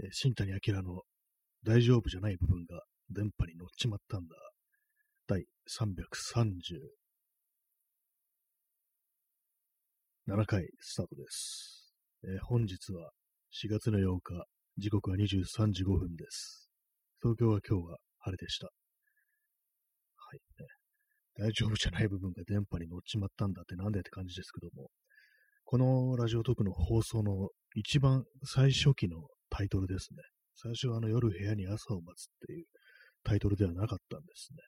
[0.00, 1.02] え新谷明の
[1.64, 4.36] 大丈夫じゃない部分が電波に乗っちまったんだ。
[5.26, 6.78] 第337
[10.46, 11.92] 回スタートです。
[12.24, 13.10] え本日は
[13.52, 16.70] 4月の8日、時刻は23時5分です。
[17.20, 18.66] 東京は今日は晴れでした。
[18.66, 18.72] は
[20.34, 20.66] い、ね。
[21.34, 24.90] 大丈夫じゃない部分が電波に乗っちまったんだってなんでって感じですけども、
[25.64, 30.22] このラジオトークの放送の一番最初期のタイトルですね。
[30.56, 32.66] 最初はあの夜部屋に朝を待つっていう
[33.24, 34.58] タイトルではなかったんですね。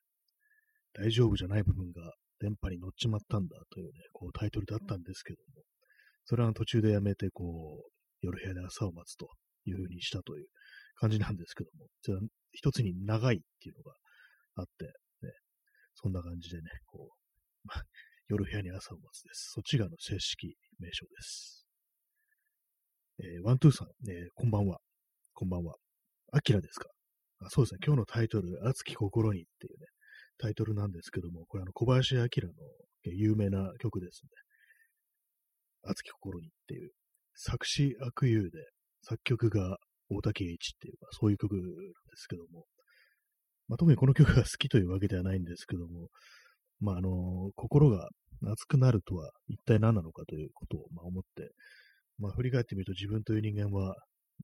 [0.93, 5.63] 大丈夫じゃない部分が電波に乗っちまったんだというね、こうタイトルだったんですけども、
[6.25, 7.91] それは途中でやめて、こう、
[8.23, 9.29] 夜部屋で朝を待つと
[9.65, 10.47] いう風にしたという
[10.97, 12.19] 感じなんですけども、じゃあ
[12.53, 13.97] 一つに長いっていうのが
[14.57, 14.85] あって、
[15.27, 15.33] ね、
[15.95, 17.69] そんな感じでね、こう、
[18.29, 19.53] 夜部屋に朝を待つです。
[19.55, 21.60] そっちがの正式名称です。
[23.23, 24.79] えーワントゥーさん、えーこんばんは。
[25.35, 25.75] こんばんは。
[26.33, 26.89] アキラですか？
[27.45, 27.79] あそうですね。
[27.85, 29.87] 今日のタイトル、熱き心にっていうね、
[30.39, 32.29] タイトルなんですけども、これあの小林明の
[33.05, 34.31] え有名な曲ですね。
[35.83, 36.93] 熱き心にっていう、
[37.35, 38.59] 作詞悪友で、
[39.03, 39.77] 作曲が
[40.09, 41.73] 大竹栄一っていうか、そういう曲なんで
[42.17, 42.65] すけども、
[43.69, 46.09] まあ、特にこの曲が好きというわけではないんですけども、
[46.81, 48.09] まあ、あの、心が
[48.45, 51.51] 熱くなるとは一体何なのかということを、まあ、思って、
[52.21, 53.97] まあ、振り返ってみると自分という人間は、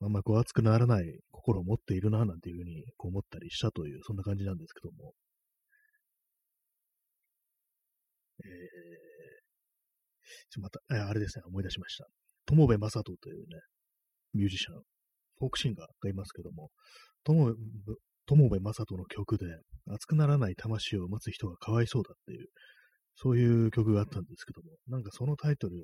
[0.02, 5.14] あんまこう熱くならない心を持っているな、なんていうふうにこう思ったりしたという、そんな感じなんですけども。
[8.44, 8.50] えー、
[10.50, 12.06] ちょまた、えーあれですね、思い出しました。
[12.46, 13.60] 友部正人というね、
[14.34, 14.82] ミュージシャン、
[15.38, 16.70] フォークシンガーがいますけども、
[17.24, 19.46] 友部友部正人の曲で、
[19.86, 22.48] 熱くならない魂を持つ人がかわいそうだっていう、
[23.14, 25.76] そういう曲があったんですけども、なんかそのタイトル、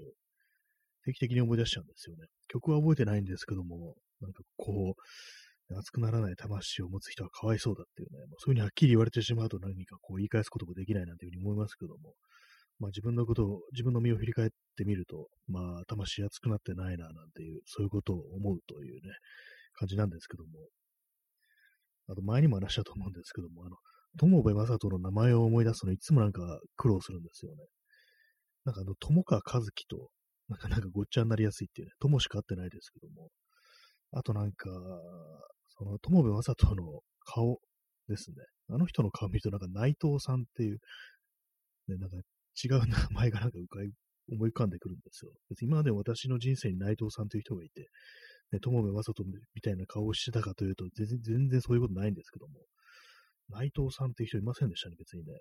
[1.04, 2.26] 定期的に思い出しちゃうんですよね。
[2.48, 12.14] 曲は覚えてないんですけども、なんかこう、熱くならない魂を持つ人はかわいそうだっていうね、まあ、そういうふうにはっきり言われてしまうと何かこう言い返すこともできないなんていうふうに思いますけども、
[12.78, 19.12] まあ自分のことを、自分の身を振り返ってみると、まあ魂熱くなってないななんていう、そういうことを思うというね、
[19.74, 20.50] 感じなんですけども、
[22.08, 23.76] あと前にも話したと思うんですけども、あの、
[24.18, 27.64] 友部正人の名前を思い出すのいつもなんか苦労するんですよね。
[28.64, 30.10] なんかあの、友川和樹と、
[30.52, 33.28] なかなかごっちゃになりやすいっていうね、友しか会ってないですけども、
[34.12, 34.68] あとなんか、
[35.78, 37.58] その友部正人の顔
[38.08, 38.36] ですね。
[38.68, 40.78] あの人の顔見るとなんか内藤さんっていう、
[41.88, 42.16] ね、なんか
[42.62, 43.90] 違う名前がなんか浮かい
[44.30, 45.32] 思い浮かんでくるんですよ。
[45.50, 47.88] 別に今まで私の人生に内藤さんという人がいて、
[48.52, 49.24] ね、友部正人
[49.54, 52.54] みたいな顔をしてたかというと、全然全然そういうことないんですけども、
[53.48, 55.32] 内藤さんっていう人いませんでしたね、別にね。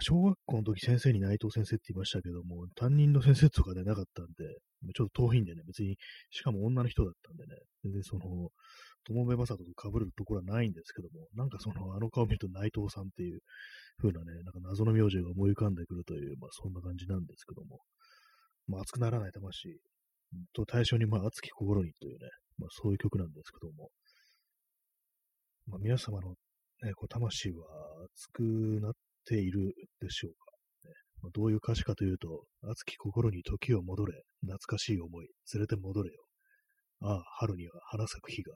[0.00, 4.32] 小学校の時先生に内藤先生って言いましたけども、担任の先生とかでなかったんで、
[4.94, 5.96] ちょっと遠いんでね、別に、
[6.30, 8.48] しかも女の人だったんでね、全然その、
[9.04, 13.40] 友部正人と被るところはないんですけども、なんかその、あの顔見ると内藤さんっていう
[14.00, 17.80] 風なね、なんか謎の名字が思い浮かんでくるという、まあそんな感じなんですけども、
[18.68, 19.76] まあ熱くならない魂
[20.54, 23.90] と対象に、まあ熱き心にというね、まあそういう曲なんですけども、
[25.66, 26.30] まあ皆様の
[26.82, 27.66] ね、こう魂は
[28.14, 28.42] 熱く
[28.80, 28.92] なっ
[29.24, 30.88] ているでしょうか。
[30.88, 36.24] ねま、どういう歌詞かというと、熱き心に時を戻れ、懐かしい思い、連れて戻れよ。
[37.00, 38.54] ああ、春には花咲く日が、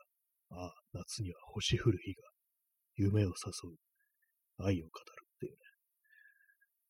[0.51, 2.23] ああ、夏には星降る日が、
[2.97, 3.77] 夢を誘う、
[4.59, 5.59] 愛を語るっていうね。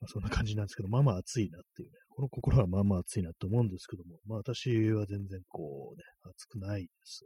[0.01, 1.95] まあ、そんな感じなんですけど、まあまあ熱いなっていうね。
[2.11, 7.25] この心はまあまあ熱いなと思うんですけども、まあ私は全然こうね、熱くないです。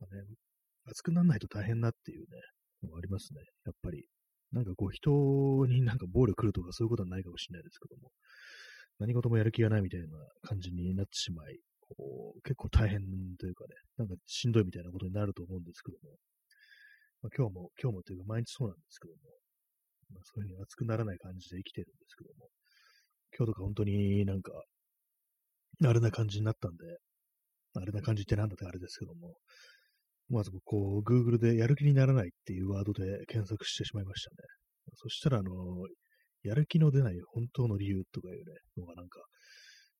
[0.00, 0.22] まあね、
[0.86, 2.26] 熱くならないと大変なっていうね、
[2.82, 3.40] のがありますね。
[3.64, 4.04] やっぱり。
[4.52, 5.10] なんかこう人
[5.66, 8.10] になんか暴力来るとかそういうことはないかもしれないですけども、
[8.98, 10.06] 何事もやる気がないみたいな
[10.42, 13.00] 感じになってしまい、こう結構大変
[13.38, 16.16] というかね、なんかしんどいみたいなことになると思うんですけども、
[17.22, 19.20] まあ、今日も、今日もというか毎日そうなんですけども、
[20.14, 22.48] まあ、そういうふうに熱くならない感じで生きてるんですけども、
[23.36, 24.52] 今日とか本当になんか、
[25.84, 26.98] あれな感じになったんで、
[27.74, 29.36] あれな感じってなんだってあれですけども、
[30.28, 34.36] まずこう、Google でやる気にならないっていうワードで検索してしまいましたね。
[34.94, 35.52] そしたら、あの、
[36.42, 38.42] やる気の出ない本当の理由とかいうね、
[38.76, 39.20] のがなんか、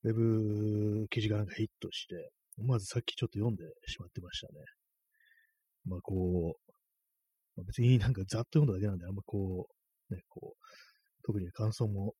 [0.05, 4.61] ウェブ記事がなんかヒットして、思わずさっきちょっと読んでしまってましたね。
[5.85, 6.73] まあこう、
[7.57, 9.67] まあ、別になんかざっと読んだだけなんで、あんまこ
[10.11, 12.15] う、ね、こう、特に感想も、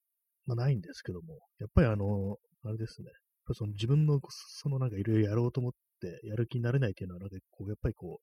[0.47, 3.09] まあ、ないんですけども、やっぱりあの、あれですね、
[3.55, 5.73] その自分の、そのなんかいろいろやろうと思っ
[6.03, 8.21] て、やる気になれないっていうのは、なんかこう、やっぱりこ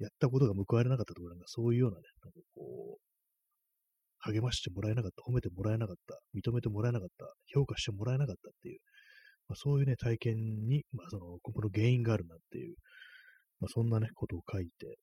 [0.00, 8.80] う、やったことが報われなかったとか、なんかそういうようなね、なんかこう、励ましてもらえなかった、褒めてもらえなかった、認めてもらえなかった、評価してもらえなかったっていう、
[9.48, 10.36] まあ、そういうね、体験
[10.66, 12.74] に、まあ、その、この原因があるなっていう、
[13.60, 14.98] まあ、そんなね、ことを書いて、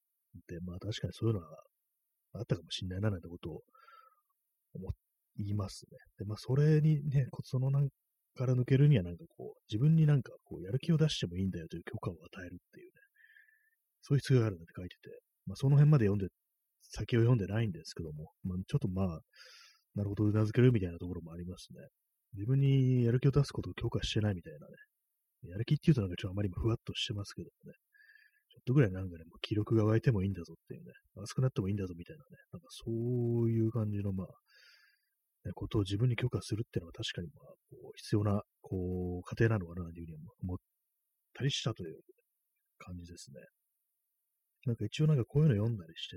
[0.47, 1.47] で、まあ、確かにそういうのは
[2.33, 3.61] あったかもしれないな、なんてことを
[4.73, 4.89] 思
[5.37, 5.97] いますね。
[6.17, 7.89] で、まあ、それにね、そのなん
[8.35, 12.91] から抜けるにはなんかこう、自分になんかこう、やる気を出してもいいんだよという許可を与えるっていうね、
[14.01, 16.27] そういう必要があるんだって書いてて、まあ、その辺まで読んで、
[16.95, 19.19] 先を読んでないんですけども、まあ、ちょっとまあ、
[19.95, 21.79] なるほど、うなずけるみたいなところもありますね。
[22.33, 24.73] 自分にやる気を出すことを許可してないみたいなね。
[25.49, 27.77] やる気っていうとなんかちょっとあまりふわっとしてますけどもね。
[28.49, 30.93] ちょっとぐらいなんかね、もう記録が湧いてもいいんだぞっていうね。
[31.21, 32.37] 熱くなってもいいんだぞみたいなね。
[32.53, 34.27] なんかそういう感じのまあ、
[35.51, 40.57] ことを自分に許可するっていうのは確かにまあ、こう必要な、こう、過程なのかなというふうに思っ
[41.33, 41.99] たりしたという
[42.79, 43.41] 感じですね。
[44.65, 46.15] なんか一応なんかこういうの読んだりして、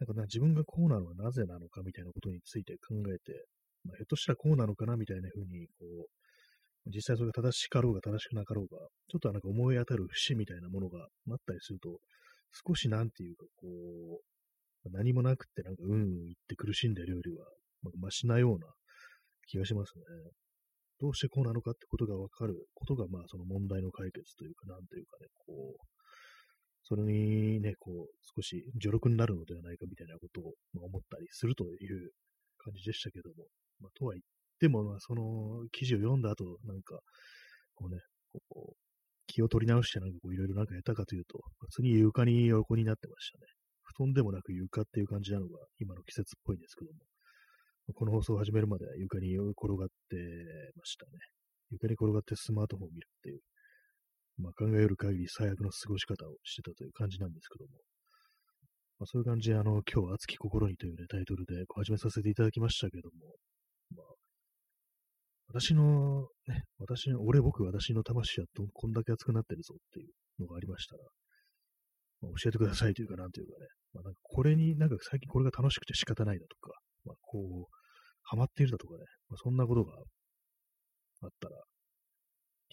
[0.00, 3.44] なんかな自分がこうなのはなぜなのかみたいなことについて考えて、
[3.84, 8.78] まあ、ひょっとしたらこうなのかなみたいな風に、こう、実際それが正しかろうが正しくなかろうが、
[9.08, 11.98] ちょっとなんか思い当たる節みたいなものがあったりすると、
[12.66, 13.66] 少しなんていうか、こ
[14.84, 17.46] う、何もなくってなんかうんうん言って苦しんでるよりは、
[17.82, 18.66] まあ、マシなような
[19.46, 20.04] 気がしますね。
[21.00, 25.86] どうしてこうなのかってことがわかることが、まあその問題の解決というか、なんというかね、こう、
[26.84, 28.06] それにね、こう、
[28.36, 32.10] 少し助力になるのではないかみたいなことを、ま思ったりするという
[32.58, 33.46] 感じでしたけども、
[33.80, 34.22] まあ、とは言っ
[34.60, 36.98] ても、まあ、その記事を読んだ後、なんか、
[37.74, 37.98] こうね、
[38.48, 38.76] こう
[39.26, 43.46] 気を取り直してなんかこういろいろなんかやったかというと、普通に床に横になってましたね。
[43.82, 46.98] 布団でもなく床っていう感じなのが今の季節っぽいんですけども、
[47.94, 50.16] この放送を始めるまで床に転がって
[50.76, 51.18] ましたね。
[51.70, 53.40] 床に転がってスマートフォンを見るっていう、
[54.38, 57.70] まあ、考える限り最悪の過ごし方をしてたという感じなんですけども、
[59.00, 63.34] まあ、そういう感じで、あの、今日熱き心にというね、タイトルで始めさせていただきましたけども、
[63.96, 64.14] まあ、
[65.48, 70.08] 私の、ね、私の、俺、僕、私の魂はどこんだけ熱くなってるぞっていう
[70.38, 71.02] のがありましたら、
[72.22, 77.74] まあ、教えてくださいというか、なんというかね、まあ、なんかこれに、なんか最近これが楽しくて仕方ないだとか、まあ、こう、
[78.22, 79.92] ハマっているだとかね、まあ、そんなことが
[81.22, 81.56] あったら、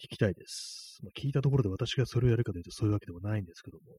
[0.02, 0.98] 聞きたいです。
[1.02, 3.98] まあ、聞いたところで私がそれをやるかというとそういうわけでもないんですけども、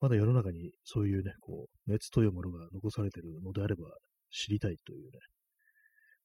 [0.00, 3.84] まだ世の中にそういうね、こう、熱というものが残されているのであれば
[4.30, 5.18] 知りたいというね、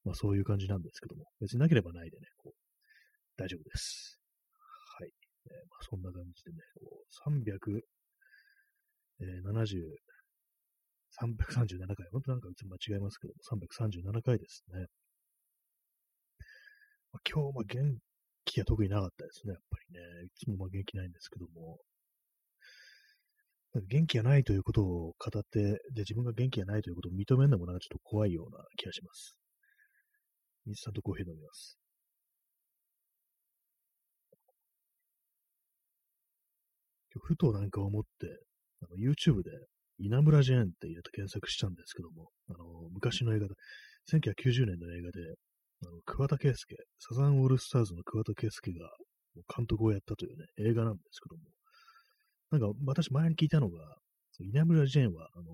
[0.04, 2.54] まあそういう感じなんですけども、別になければないでね、こう、
[3.38, 4.20] 大丈夫です。
[5.00, 5.12] はい。
[5.46, 7.06] えー、まあ、そんな感じでね、こう、
[9.20, 9.94] 370、
[11.20, 14.86] 337回、本当なんかいつも間違えますけども、337回ですね。
[17.12, 17.98] まあ、今日、まあ、元
[18.46, 20.26] 気は特になかったですね、やっぱりね。
[20.26, 21.80] いつもまあ元気ないんですけども。
[23.90, 25.60] 元気がないということを語って、
[25.94, 29.36] で、自分が元気がないということを認めるのもなんかちょっと怖いような気がします。
[30.66, 31.78] インスタントコーヒー飲みます。
[37.20, 38.40] ふとなんか思って、
[38.98, 39.52] YouTube で
[40.00, 43.56] 稲村ジェーンって入れて検索したんですけども、あの、昔の映画で、
[44.12, 45.36] 1990年の映画で、
[45.86, 46.58] あの桑田佳祐、
[47.00, 48.90] サザンオールスターズの桑田佳祐が
[49.56, 51.44] 監督をやったというね、映画なんですけども、
[52.50, 53.78] なんか私前に聞いたのが、
[54.40, 55.46] 稲村ジェーンは、あの、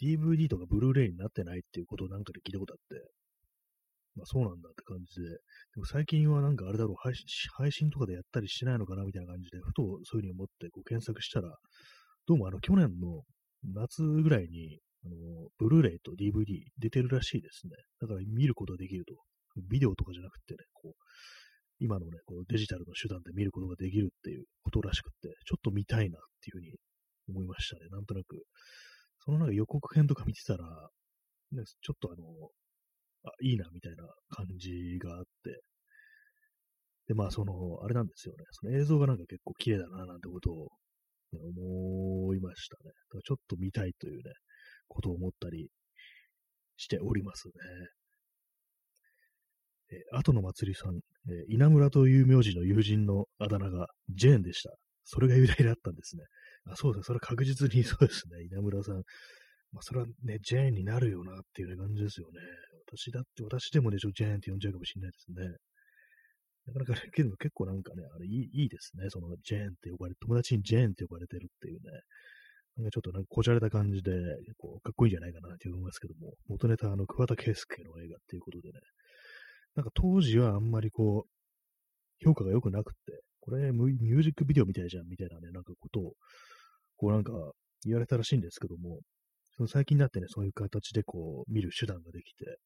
[0.00, 3.10] DVD とかブルーレイになってないっていうことをなんかで聞いたことあって、
[4.14, 5.36] まあそうなんだって感じで、で
[5.76, 7.24] も最近はなんかあれだろう配信、
[7.56, 11.56] 配信とかでやったりしないのかなみたいな感じで、ふとそういうふうに思ってこう検索したら、
[12.26, 13.22] どうもあの去年の
[13.64, 15.14] 夏ぐらいに、あの、
[15.58, 16.44] ブルーレイと DVD
[16.78, 17.72] 出てるらしいですね。
[18.00, 19.14] だから見ることができると。
[19.68, 20.92] ビデオとかじゃなくてね、こう、
[21.80, 26.72] 今のね、こうデジタルの手段で見ることができるっていうことらしくって、ちょっと見たいなっていうふうに
[27.28, 27.88] 思いましたね。
[27.90, 28.44] なんとなく。
[29.24, 30.64] そのなんか予告編とか見てたら、
[31.50, 32.24] ね、ちょっとあの、
[33.24, 35.60] あ、いいなみたいな感じがあって、
[37.08, 37.52] で、まあその、
[37.82, 38.44] あれなんですよね。
[38.52, 40.68] その映像がなんか結構綺麗だななんてことを、
[41.38, 42.92] 思いましたね。
[43.24, 44.32] ちょっと見たいというね、
[44.88, 45.68] ことを思ったり
[46.76, 47.52] しておりますね。
[49.92, 54.70] えー、後の祭りさん、え、稲村という名字の友人のあだ名がジェーンでした。
[55.04, 56.24] それが由来だったんですね。
[56.70, 57.04] あそうですね。
[57.04, 58.44] それは確実に そうですね。
[58.44, 59.02] 稲村さん。
[59.72, 62.40] まあ、それはね、ジェーンになるよなっていう、感じですよね。
[62.86, 65.56] 私だって、私でもね、ちょっとジェーンって呼んじゃうかもしれないですね。
[66.66, 69.10] なかなか、ね、けど結構なんかね、あれいいいいですね。
[69.10, 71.90] そのジェーンって呼ばれ、友達にジェーンって呼ばれてるっていうね。
[72.76, 74.12] なんかちょっとなんかこじゃれた感じで、
[74.56, 78.80] こう、かっこいいんじゃないかなって思いますけども、元ネタあの、桑田佳祐の映画っていうことでね、
[79.74, 86.14] なんか当時はあんまりこう、評価が良くなくって、これミュージックビデオみたいじゃんみたいなね、なんかことを、
[86.96, 87.32] こうなんか
[87.84, 89.00] 言われたらしいんですけども、
[89.56, 92.56] その最近になってね、そういう形でこう見る手段ができて、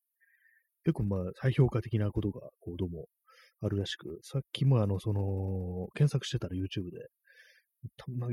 [0.85, 3.07] 結構まあ再評価的なことがこうどうも
[3.61, 7.09] あるらしく、さっきもあの、その、検索してたら YouTube で、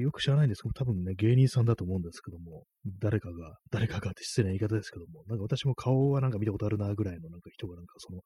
[0.02, 2.64] よく知らないんですけど、多分ね、芸人さんだと思うんですけども、
[3.00, 8.22] 誰かが、 誰かがって失礼な言い方ですけども、なんか私も顔はなんか見たことあるなぐらいのなんか人がなんかその、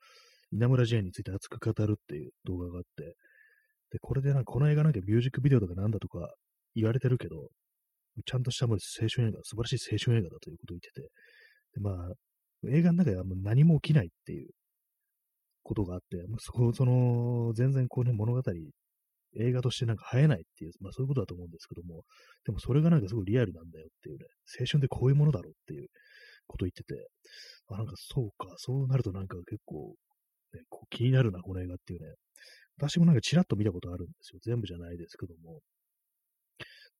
[0.51, 3.15] 稲村ジェーンについて熱く語るっていう動画があって、
[3.91, 6.33] で、これでなんかこの映画なんかミュージックビデオとかなんだとか
[6.75, 7.49] 言われてるけど、
[8.25, 11.01] ちゃんとしたも青春映画、素晴らしい青春映画だということを言ってて、
[11.75, 12.11] でまあ、
[12.69, 14.49] 映画の中ではもう何も起きないっていう
[15.67, 18.41] ことがあって、そこ、その、全然こうね、物語、
[19.39, 22.03] 映画としてなんか生えないっていう、まあそういうことだと思うんですけども、
[22.45, 24.25] でもそれがなんかすごいリアルなんだよっていうね、
[24.59, 25.87] 青春ってこういうものだろうっていう
[26.47, 27.07] ことを言ってて、
[27.67, 29.93] あ、なんかそうか、そうなるとなんか結構、
[30.53, 32.15] ね、こう気になるな、この映画っていうね。
[32.77, 34.39] 私もなんかちらっと見たことあるんですよ。
[34.43, 35.59] 全部じゃないですけども。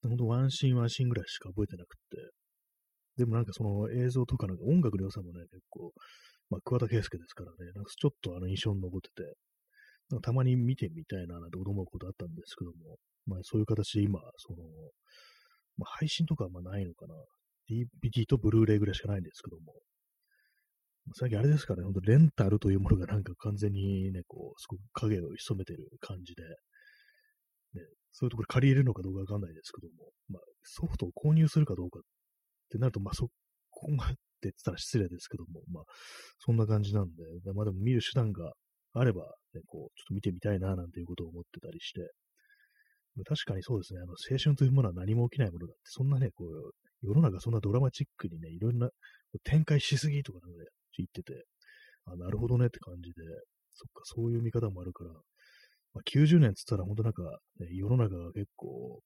[0.02, 2.30] ほんとワンシーンワンシーンぐらいしか覚えてなくって。
[3.16, 5.92] でもなんかその映像とかなんか音楽の良さもね、結構、
[6.50, 9.34] まあ、桑田佳祐ですからね、なんかちょっとあの印象に残ってて、
[10.10, 14.64] なんかたまに見てみたいななんて思うことあったんですけども、まあそういう形で今、その、
[15.76, 17.14] まあ、配信とかはまあないのかな。
[17.68, 19.74] DVD とブルーレイぐらいしかないんですけども、
[21.14, 26.42] 最近あれですかね、ほんとレンタルというものがなんか完全にね、こう、すごく影を潜めてる感じで、
[27.74, 32.02] ね、そういうところ借り入れるのかどうかわかんないですけども、まあ、ソフトを購入するかどうかっ
[32.70, 33.28] てなると、まあ、そ
[33.70, 35.84] こまでって言ったら失礼ですけども、まあ、
[36.38, 37.12] そんな感じなんで、
[37.54, 38.52] まあでも見る手段が
[38.94, 39.22] あれば、
[39.54, 42.00] ね、こう、ちょっと見てみたいな、なんていうことを思ってたりして、
[43.24, 48.90] 確かにそうですね、あの、青春というものは何も起きないものだって、そんなね、こう、世の中そんなドラマチックにね、いろんな
[49.44, 50.64] 展開しすぎとかなんで
[50.96, 51.44] 言ってて、
[52.06, 53.22] あ、なるほどねって感じで、
[53.74, 55.10] そっか、そういう見方もあるから、
[55.94, 57.22] まあ、90年っつったら本当なんか、
[57.60, 59.00] ね、世の中が結構、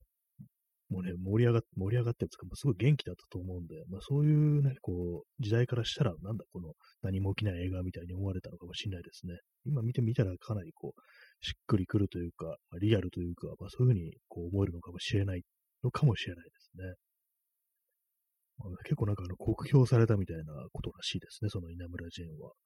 [0.93, 9.39] もうね、盛り上がって、盛り上がってるんですか、すごい元気だったと思うんで、まあそういうね、こう、時代からしたら、なんだ、この何も起きない映画みたいに思われたのかもしれないですね。
[9.65, 11.01] 今見てみたらかなりこう、
[11.41, 15.43] しっくりくるというか、まあ、リアルというか、まあそういうふうにこう思えるのかもしれない
[15.83, 16.95] のかもしれないですね。
[18.59, 22.49] まあ、結構なんかあの酷評されたみたいなことらしいですね、その稲村ジェーンは。
[22.49, 22.57] はい。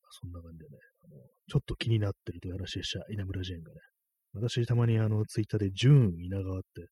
[0.00, 1.16] まあ、そんな感じでね、あの、
[1.48, 3.80] ちょっと気になってるという話でした、稲村ジェーンがね。
[4.34, 6.88] 私、たまにあの、ツイッターで、ジューン稲川って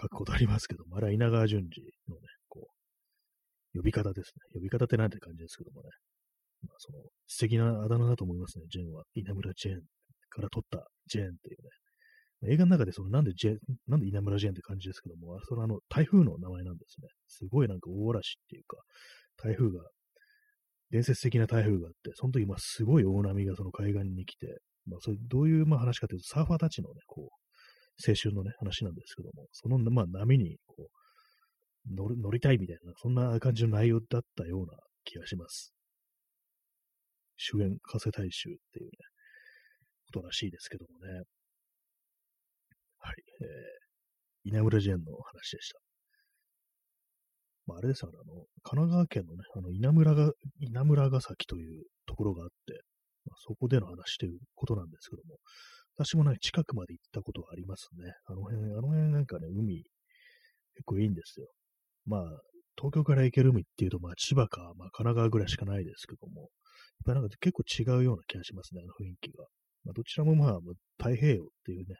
[0.00, 2.68] 書くことありますけども、あれは稲川淳二のね、こ
[3.74, 4.40] う、呼び方ですね。
[4.54, 5.88] 呼び方ってなんて感じですけどもね。
[6.62, 9.04] まあ、その、素敵なあだ名だと思いますね、ジェンは。
[9.14, 9.80] 稲村ジェン
[10.28, 11.70] から取ったジェンっていうね。
[12.52, 17.08] 映画の中でそのなんでジェなんで稲村ジェーンって感じですけども、そのあの台風の名前なんですね。
[17.28, 18.78] すごいなんか大嵐っていうか、
[19.42, 19.84] 台風が、
[20.90, 30.88] 伝説的な台風があって、その時まあすごい大波がその海岸に来て、まあそれどういうまあ話かというと、サーファーたちのね、こう、青春のね、話なんですけども、そのまあ波にこ
[31.88, 35.72] う乗る乗りたいみたいな、そんな感じの内容だったような気がします。
[37.36, 38.92] 主演、加瀬大衆っていうね、
[40.12, 41.22] ことらしいですけどもね。
[42.98, 43.14] はい。
[43.40, 45.78] えー、稲村ジェーンの話でした。
[47.66, 52.82] まあ、あれですよ、あの、神奈川県のね、あの、稲村が、稲村ヶ崎というところがあって、
[53.30, 55.38] まあ、そこでの話ということなんですけども、
[55.96, 58.12] 私もね、近くまで行ったことはありますね。
[58.26, 59.84] あの辺、あの辺なんかね、海、
[60.74, 61.46] 結構いいんですよ。
[62.06, 62.22] まあ、
[62.76, 66.48] 東京から行ける海っていうと、まあ、千葉か、まあ、神奈川ぐらいしかないですけども、やっ
[67.06, 69.44] ぱなんか結構違うような気がしますね、あの雰囲気が。
[69.84, 70.58] まあ、どちらもまあ、
[70.98, 71.96] 太平洋っていうね、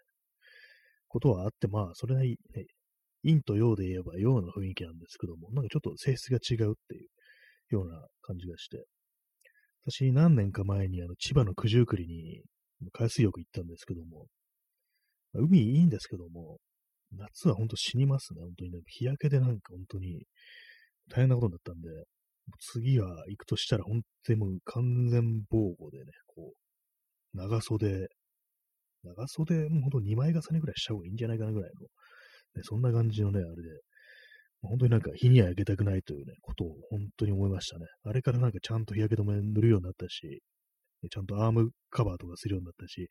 [1.08, 2.66] ことはあって、まあ、それなり、ね、
[3.22, 7.08] 陰と陽で言えば陽の雰囲気なんですけども、なんかちょっと性質が違うっていう
[7.74, 8.84] ような感じがして、
[9.86, 12.42] 私何年か前にあの千葉の九十九里に
[12.92, 14.26] 海水浴行ったんですけども、
[15.34, 16.58] 海いいんですけども、
[17.16, 18.78] 夏は本当死にますね、本当にね。
[18.86, 20.24] 日焼けでなんか本当に
[21.10, 21.88] 大変なことになったんで、
[22.58, 26.52] 次は行くとしたら本当にもう完全防護でね、こ
[27.34, 28.08] う、長袖、
[29.04, 33.80] 長袖もほんと2枚重ねぐらいした方がいいんじゃないかなぐらいの、ね、そんな感じのね、あれで、
[34.62, 37.86] 本当になんか日には焼けたくないというね、ことを本当に思いましたね。
[38.04, 40.42] あれからなんかちゃんと日焼け止め塗るようになったし、
[41.08, 43.08] ちゃんとアームカバーとかするようになったし、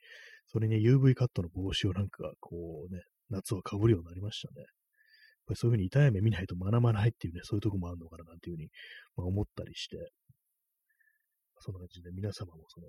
[0.47, 4.61] それに UV カットの帽子をなんかこうね、夏は被るようになりましたね。
[4.61, 4.65] やっ
[5.47, 8.69] ぱりそういうふうに痛い目見ないと学ばないっていうね、そういうとこもあるのかななんていうふうに、
[9.15, 9.97] まあ、思ったりして、
[11.61, 12.87] そんな感じで皆様もその、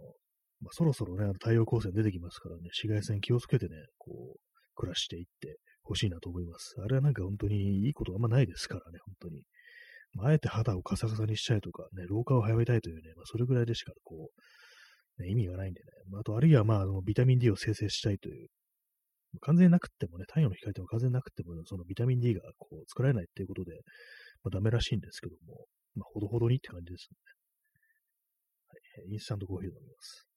[0.60, 4.49] まあ、そろそろね、太陽光線出てきますからね、紫外線気をつけてね、こう、
[4.80, 6.74] 暮らしていってほしいなと思います。
[6.82, 9.42] あれはなんか本当にいいことあんまないですからね、本当に。
[10.14, 14.30] まあ、あえて肌をカサカサにしたいとか、ね、老化を早めたいというね、まあ、それぐらいでしか、こ
[15.18, 15.86] う、ね、意味がないんでね。
[16.10, 18.48] まあ、と、あるいは、まあ、あのビタミン D を生成したいという、
[19.40, 23.72] 完全になくってもね、太陽の光でも完全になくても、そのビタミン D がこう作られないっていうことで、
[24.42, 27.16] まあ、ダメらしいんですけども、まあ、ほどほどにって感じですね。
[28.98, 30.29] はい、インスタントコーヒー飲みます。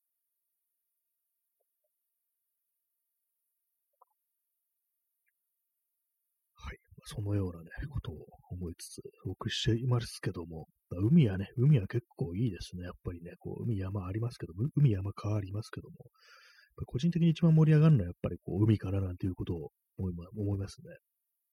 [7.05, 8.15] そのようなね、ことを
[8.49, 12.83] 思いつつ、お送りしていますけども、海はね、海は結構いいですね。
[12.83, 15.95] やっぱりね、こう、海山ありますけども、海山川ありますけども、
[16.85, 20.95] 個人的に一番盛り上がるのはやっぱりこう、海からなんていうことを思い思いますね。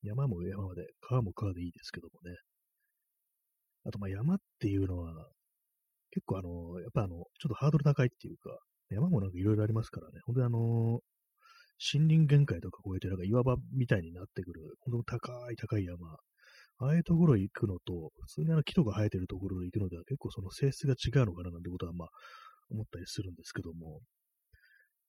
[0.03, 2.37] 山も山で、川も川でいいですけどもね。
[3.85, 5.13] あと、ま山っていうのは、
[6.11, 8.59] 結構あの、やっぱあの、ちょっとハードル高いっていうか、
[8.91, 11.01] 山もなんかいろいろありますからね、本当にあの、
[11.81, 15.97] 森林限界とか超えて、なんか岩場みたいになってくる、本当に高い高い山、
[16.83, 22.09] ああいうところ行くのと、普通にあの木とか生えてるところに行くのでは結構その性質が違うのかななんてことはまあ
[22.71, 24.01] 思ったりするんですけども、やっ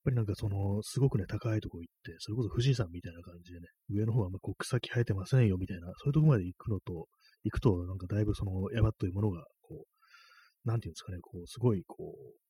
[0.04, 7.06] ぱりなんかその、すごくね、高いとこ行って、それこそ富士山みたいな感じでね、上の方はあこう草木生えてませんよみたいな、そういうとこまで行くのと、
[7.44, 12.41] 行くと、なんかだいぶその山というものが、こう、なんていうんですかね、こう、すごいこう、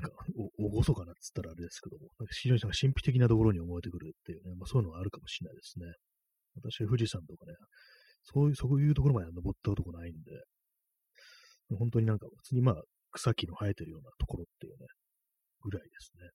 [0.00, 0.10] なんか、
[0.58, 5.86] お、おごそかなっつったらあれですけども、なんか非常に神秘的なところに思えてくるっていうね、まあそういうのはあるかもしれないですね。
[6.56, 7.54] 私は富士山とかね、
[8.22, 10.32] そういう、そういうところまで登ったことないんで、
[11.78, 14.86] 本当になんか普通にまあ草木の生えてるようなところっていうね、
[15.62, 16.30] ぐらいですね。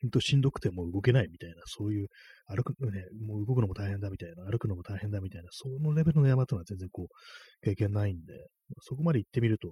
[0.00, 2.08] 本当しんどくてもう動けないみたいな、そういう、
[2.46, 8.46] 歩く、ね、もう動くのも大変だみたいな、歩くのも大変だみたいな、そのレベルの山というのは全然こう、経験ないんで、
[8.80, 9.68] そこまで行ってみると、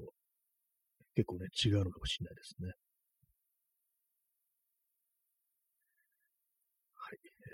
[1.17, 2.69] 結構ね、違うのかもしれないですね。
[6.93, 7.17] はい。
[7.17, 7.49] え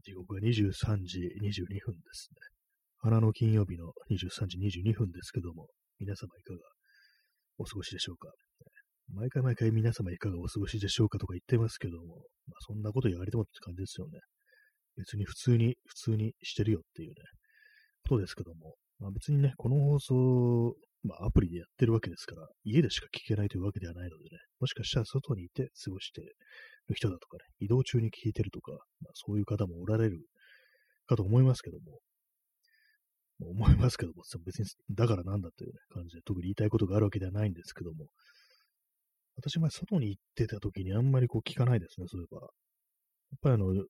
[0.00, 2.36] ー、時刻は23時22分ですね。
[2.96, 5.68] 花の金曜日の23時22分ですけども、
[6.00, 6.60] 皆様いかが
[7.58, 8.32] お過ごしでしょうか？
[9.12, 12.16] 毎回毎回皆様いかがお過ごしでしょうかとか言ってますけども、
[12.48, 14.18] まあ、そんなこと言われてもって感じですよね。
[14.96, 17.14] 別に普通に、普通にしてるよっていうね、
[18.08, 20.74] ことですけども、まあ、別にね、この放送
[21.06, 26.34] まあ、アプリでやってるわけですから、家でしか聞けないというわけではないのでね、もしかしたら外にいて過ごしてる
[26.94, 30.20] 人だとかね、移動中に聞いてるとか、まあ、そういう方もおられる
[31.06, 32.00] かと思いますけども、
[33.38, 38.06] まあ、思いますけども、別にだからなんだという、ね、感じで特に言いたいことがあるわけではないんですけども、
[39.36, 42.40] 私前外に行ってた時にあんまりこう聞かないですね、そういえば。
[42.40, 42.48] やっ
[43.42, 43.84] ぱりあの、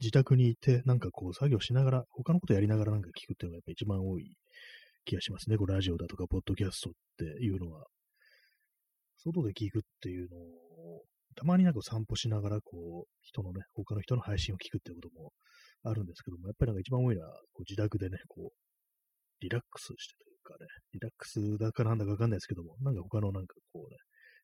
[0.00, 4.36] 自宅にいて、なんかこう作業しながら、他のことやりながらなんか聞くっていうのがやっぱ一番多い
[5.06, 5.56] 気がしますね。
[5.56, 7.86] こうラジオだとか、ポッドキャストっていうのは。
[9.16, 11.02] 外で聞くっていうのを、
[11.36, 15.32] たまになんか散歩しながら、こう、人のね、他の人の配信を聞くっていうことも
[15.84, 23.96] あるんですけども、やっぱりなんか一番多いのは、こう自宅でね、こう、リラックスしてというかね、リラックスだかなんだかわかんないですけども、なんか他のなんかこうね、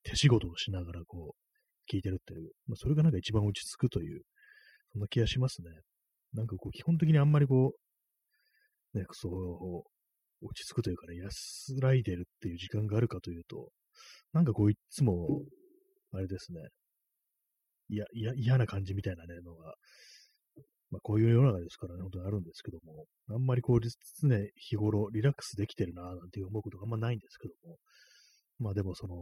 [0.04, 4.22] 手仕事をしながらこう、聞いてるっていう、まあ、それがなんか一番落ち着くという、
[4.92, 5.70] そんな気がしますね。
[6.34, 7.72] なんかこう、基本的にあんまりこ
[8.94, 9.90] う、ね、そう、
[10.42, 13.70] 落ち着くというかね、安らいでるっていう時間があるかというと、
[14.32, 15.42] なんかこういつも、
[16.12, 16.60] あれですね、
[17.88, 19.74] いや、いや、嫌な感じみたいなね、のが、
[20.90, 27.76] まあこういう世の中ですからね、本当にあるんですけども、あんまりこう、常日頃リラックスできてるな、なんて思うことがあんまないんですけども、
[28.58, 29.14] まあでもその、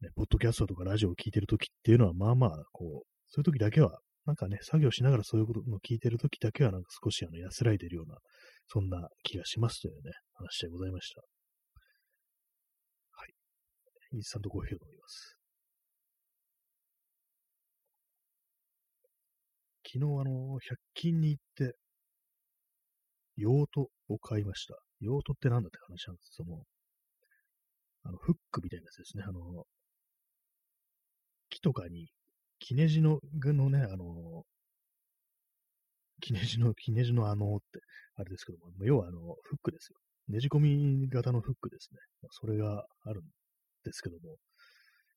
[0.00, 8.16] ね、ポッドキャストとかラジオを聞いてるときっていうのは、まあまあ、こう、そういうときだけは、なんかね、作業しながらそういうことを聞いてるときだけは、なんか少しあの安らいでるような
[8.68, 11.20] そんな気がしますというね、話でございました。
[11.20, 11.26] は
[13.26, 13.34] い。
[14.12, 15.36] インスタントコーヒーを飲みます。
[19.84, 21.74] 昨日あの、100均に行って、
[23.36, 24.76] 用途を買いました。
[25.00, 26.30] 用途って何だって話なんです。
[26.34, 26.62] その、
[28.04, 29.24] あの、フックみたいなやつですね。
[29.26, 29.66] あの、
[31.50, 32.10] 木とかに、
[32.60, 34.44] キネジの具、のね、あの、
[36.20, 37.80] キネジの、キネジのあのって、
[38.16, 39.98] あれですけども、要はあの、フックですよ。
[40.28, 41.98] ねじ込み型のフックですね。
[42.22, 43.24] まそれがあるん
[43.84, 44.36] ですけども、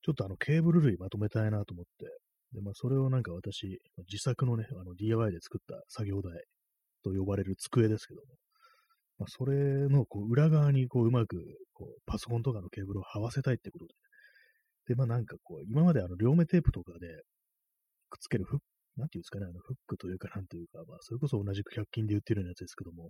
[0.04, 2.06] ちょっとあの、ケーブル類まとめたいなと思って、
[2.54, 6.43] で、まあ、それをなんか私、自作のね、あの、DIY で作った作業台
[7.04, 8.28] と呼ばれる机ですけども、
[9.19, 11.38] まあ、それのこう裏側にこううまく
[11.74, 13.93] こうパソコンとかのケーブルを這わせたいってことで、
[14.88, 17.08] で、まあなんかこう、今まであの両目テープとかで
[18.10, 18.60] くっつけるフッ
[19.01, 23.09] なんていうんですかね、あの、フックというか、なんというか、まあ、それこそ同じく100均で売ってるようなやつですけども、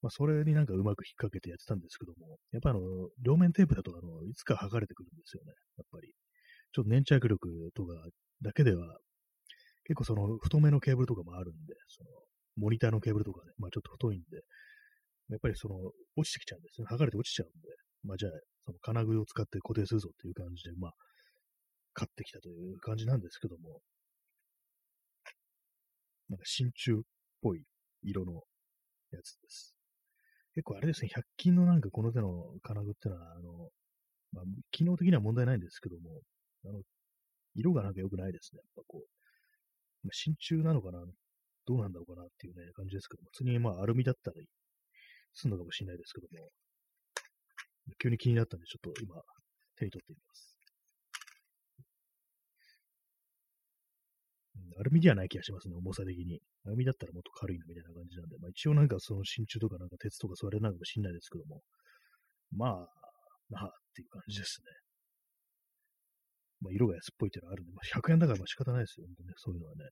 [0.00, 2.80] まあ、それになんかうまく引っ掛けてやってたんですけども、やっぱあの、
[3.20, 6.08] 両面テープだと、あの、いつか剥がれてくるんですよね、やっぱり。
[6.72, 7.92] ちょっと粘着力とか
[8.40, 8.98] だけでは、
[9.84, 12.10] 結構その、太めのケーブルとかもあるんで、その、
[12.56, 14.40] モニターのケーブルとかね、まあちょっと太いんで、
[15.28, 15.76] やっぱりその、
[16.16, 16.86] 落ちてきちゃうんですね。
[16.88, 17.68] 剥がれて落ちちゃうんで、
[18.02, 18.32] まあじゃあ、
[18.64, 20.92] その金具を使って固定するぞっていう感じで、まあ、
[21.94, 23.80] 買ってきたという感じなんですけども、
[26.28, 27.02] なんか真鍮っ
[27.42, 27.62] ぽい
[28.02, 28.42] 色の
[29.12, 29.74] やつです。
[30.54, 33.70] 結構あれですね、100均のなんかこの手の金具ってのは、あの、
[34.32, 36.20] まあ、機能的には問題ないんですけども、
[36.64, 36.80] あの、
[37.54, 38.60] 色がなんか良くないですね。
[38.60, 41.04] やっぱこう、真鍮なのかな
[41.66, 44.46] どうなんだろうかなっていうね、感じですけども、普通にまあアルミだったり
[45.34, 46.48] するのかもしれないですけども、
[48.00, 49.16] 急に気になったんで、ちょっと今、
[49.76, 50.55] 手に取ってみます。
[54.78, 56.40] アルミではない気がしますね、重さ的に。
[56.66, 61.60] アルミだったらもっと軽いなみたいな感じなんで、まあ一応なんかその真鍮とかなんか鉄とかそれなのかもしれないですけども、
[62.52, 62.88] まあ、
[63.48, 64.72] まあっていう感じですね。
[66.60, 69.84] まあ色が安っぽいっていうのはあるんで、まあ100円だからまあ仕方ないですよ、本当ね、そういうのはね。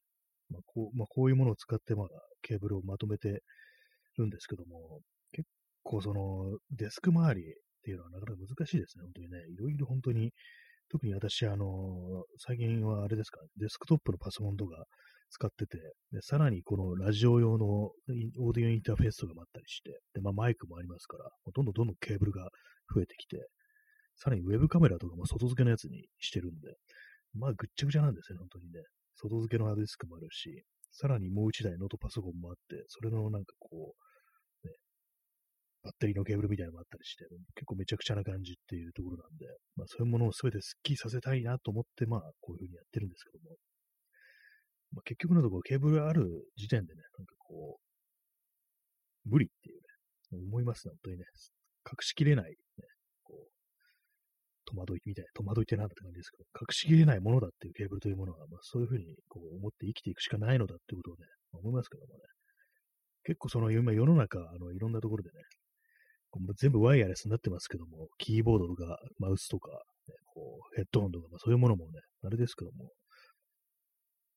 [0.51, 2.07] まあこう、まあこういうものを使ってまあ
[2.43, 3.43] ケーブルをまとめて
[4.19, 5.01] るんですけども、
[5.33, 5.49] 結
[5.83, 7.45] 構そのデスク周りっ
[7.85, 9.39] ていうのはなかなか難しいですね、本当にね。
[9.53, 10.33] いろいろ本当に
[10.95, 14.85] 特に私、あの、最近はあれですか、デスクトップのパソコンとか
[15.29, 15.77] 使ってて、
[16.13, 22.49] でさらにこのラジオ用のオーディオインターフェースとかもあったりして、でまあ、マイクもありますから、どんどんどんどんケーブルが
[22.95, 23.49] 増えてきて、
[24.15, 26.77] さらにウェブカメラとかも外付けのやつにしてるんで、
[27.35, 28.79] まあぐっちゃぐちゃなんですね、本当にね。
[29.17, 34.05] 外付けのハードディスクもあるし、さらにもう一台ノートパソコンもあって、それのなんかこう、
[35.85, 43.57] バッテリーのケーブルみたいなのもあったりして、結構めちゃくちゃな感じっていうところなんで、まあそういうものを全てスッキリさせたいなと思って、まあこういうふうにやってるんですけども、
[44.95, 46.25] まあ、結局のところケーブルがある
[46.57, 49.77] 時点でね、なんかこう、無理っていう
[50.41, 51.25] ね、思いますね、本当にね。
[51.85, 52.57] 隠しきれない、ね、
[53.23, 53.51] こう、
[54.65, 62.21] 戸惑いみたいな、戸惑いってなんだって感じですけど、隠しきれないものだっていうケーブルというものは、まあそういうふうにこう思って生きていくしかないのだってことをね、まあ、思いますけどもね。
[63.25, 65.43] 結構その今世の中、あのいろんなところでね、
[66.57, 72.91] 全部ワイヤレスになってますけども、キーボードとかマウスとか、ね、こうヘッドホンとか、まあ、そういうものもね、あれですけども、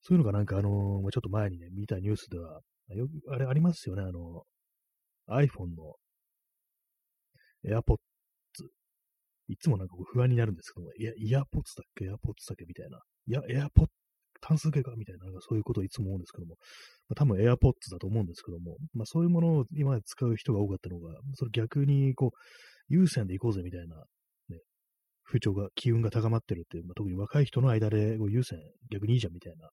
[0.01, 0.71] そういうのがなんかあのー、
[1.11, 4.43] ちょっと前にね、見たニュースでは、よく、あれありますよね、あの、
[5.29, 5.95] iPhone の
[7.65, 7.97] AirPods。
[9.49, 12.65] いつもなんか不安になるんですけども、いや、イヤーポッツだっけ、エアポッツだっけ？
[12.65, 12.99] みたいな。
[13.27, 13.87] いや、エアポッ
[14.41, 16.55] 単数形かみたいな、そういうことをいつも思うんですけども、
[17.09, 22.29] まあ、多分 AirPods だと思うんですけども、まあそういうものを今まで使う人が多かったのが、それ逆にこう、
[22.89, 23.95] 優先で行こうぜみたいな、
[24.49, 24.59] ね、
[25.25, 28.57] 風潮が、機運が高まってるっていう、まあ、特に若い人の間でこう優先、
[28.91, 29.69] 逆にいいじゃんみたいな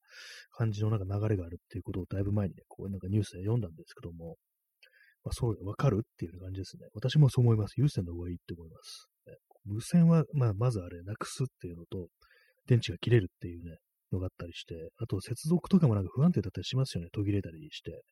[0.53, 4.37] 感じのなんか流れがあるっていうことをだいぶ前にね、こうなんかニュースで読んだんですけども、
[5.25, 6.87] まあそう、わかるっていう感じですね。
[6.95, 7.75] 私もそう思います。
[7.81, 9.09] 優先の方がいいって思います。
[9.65, 12.09] 無線は、まあ、まずあれ、なくすっていうのと、
[12.67, 13.79] 電池が切れるっていうね、
[14.15, 17.11] のがあったりして、あと接続とかもなんか不安定だったりしますよね。
[17.13, 18.03] 途切れたりして。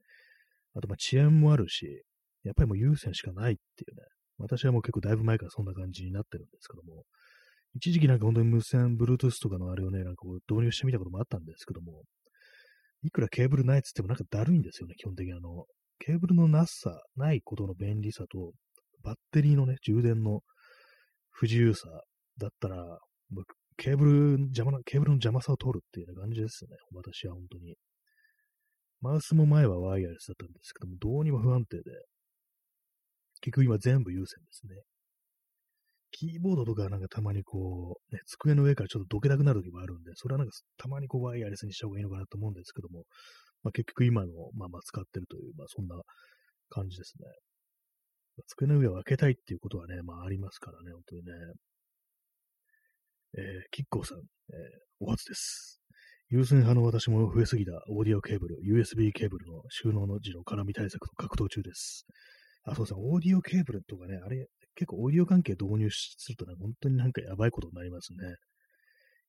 [0.75, 2.03] あとまあ遅延もあるし、
[2.45, 4.03] やっぱりもう優先しかないっていうね。
[4.39, 7.05] 私はもう結構だいぶ前からそんな感じになってるんですけども、
[7.75, 12.03] 一時期なんか本当に無線、Bluetooth とかのあれをね、なんかこう導入してみたこともあったんですけども、
[13.03, 15.65] いくらケーブルないっつってもなんかだるいんですよね、基本的にあの、
[15.99, 18.53] ケーブルのなさ、ないことの便利さと、
[19.03, 20.41] バッテリーのね、充電の
[21.31, 21.89] 不自由さ
[22.39, 22.99] だったら、
[23.83, 26.77] ケーブル邪魔な、ケーブルの邪魔さを取るっていう感じですよね。
[26.95, 27.75] 私は本当に。
[29.01, 31.83] マウスも前はワイヤレスだったんですけども、どうにも不安定で、
[33.41, 34.77] 結局今全部優先ですね。
[36.13, 43.03] キーボードとかなんかたまにこう、ね、机の上からちょっとどけたくなる時もあるんで、それはなんかたまにこうワイヤレスにした方がいいのかなと思うんですけども、
[43.65, 45.97] まあ、結局今のまま使ってるという、まあそんな
[46.71, 47.27] 感じですね。
[48.47, 51.33] 机の上を開けたいっていうことはね、まあありますからね、本当にね。
[53.35, 54.25] えー、キッコーさん、えー、
[55.01, 55.81] お初です。
[56.29, 62.07] 優先派の私も増えすぎたオーディオケーブル、USB ケーブルの収納の時の絡み対策と格闘中です。
[62.65, 68.37] あ、そうですね、オーディオケーブルとかね、あれ、結構オーディオ関係導入するとね、本当になんかやばいことになりますね。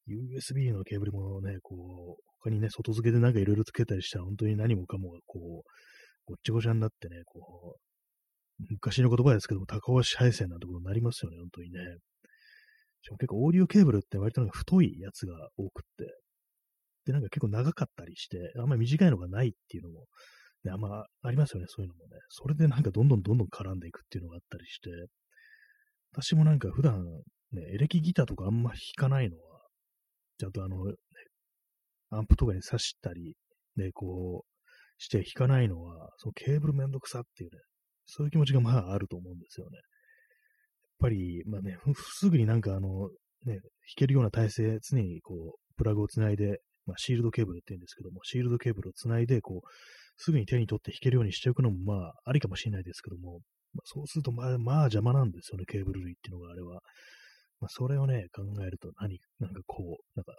[0.08, 5.70] USB のケーブルもね、こう、他にね、外付けでなんかいろいろつけたりしたら、本当に何もかもがこう、
[6.26, 7.78] ごっちゃごちゃになってね、こ
[8.60, 11.80] う、昔の言葉ですけども、高押し配線なんてことになりますよね、本当にね。
[13.04, 16.16] しかも結構オーディオケーブルって割となんか太いやつが多くって、
[17.06, 20.06] で、なんか結構長かったりして、あんまり短いのがないっていうのも、
[20.64, 22.18] ね、あんまありますよね、そういうのもね。
[22.30, 24.90] それでなんかどんどんどんどん絡んでいくっていうのがあったりして、
[26.14, 27.04] 私もなんか普段、
[27.52, 29.44] ね、エレキギターとかあんま弾かないのは、
[30.40, 30.94] ちゃんとあの、ね、
[32.12, 33.36] アンプとかに挿したり、
[33.76, 34.54] ね、こう、
[34.98, 37.60] して弾かないのは、そのケーブルめんどくさっていうね、
[38.06, 39.80] そういう気持ちがまああると思うんですよね。
[41.04, 41.78] ぱり、まあね、
[42.18, 43.10] すぐになんかあの、
[43.46, 43.62] ね、弾
[43.98, 49.68] けるような体勢、常にこう、プラグをつないで、まあ、シールドケーブルって言うんですけども、シールドケーブルをつないで、こう、
[50.18, 53.40] すぐに手に取って弾けるようにしておくのも、まあ、ありかもしれないですけども、
[53.74, 56.82] まあ、そうすると、まあ、まあ、邪魔なんですよね、ケーブル類っていうのがあれは。
[57.60, 60.36] まあ、それをね、考えると何、なんかこう、なんか、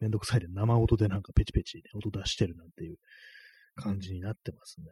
[0.00, 2.96] めんどくさいで生音でなんかペチペチ、ね、音出してるなんていう
[3.76, 4.86] 感じになってますね。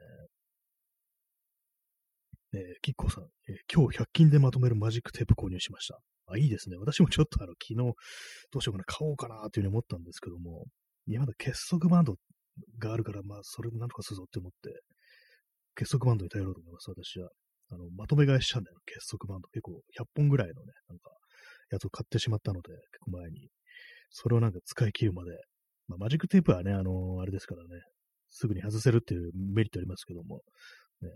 [2.55, 5.99] えー、キッコーさん、えー、今日100均でまとめるマジックテープ購入しました。
[6.27, 6.77] あ、いいですね。
[6.77, 7.93] 私もちょっとあの、昨日、ど
[8.59, 10.67] うしようかな、買おうかなというふうに思ったんですけども、
[11.07, 12.15] いや、まだ結束バンド
[12.79, 14.81] があるから、まあ、それでなんとかするぞって思って、
[15.75, 17.31] 結束バンドに頼ろうと思います、私は。
[17.71, 19.49] あの、まとめ買いしたんだよ、結束バンド。
[19.49, 21.11] 結構100本ぐらいのね、なんか、
[21.71, 23.49] やつを買ってしまったので、結構前に。
[24.11, 25.31] それをなんか使い切るまで。
[25.89, 27.69] まあ、マジックテープはね、あのー、あれですからね、
[28.29, 30.43] すぐに外せるっていうメリットありますけども、
[31.01, 31.11] ね、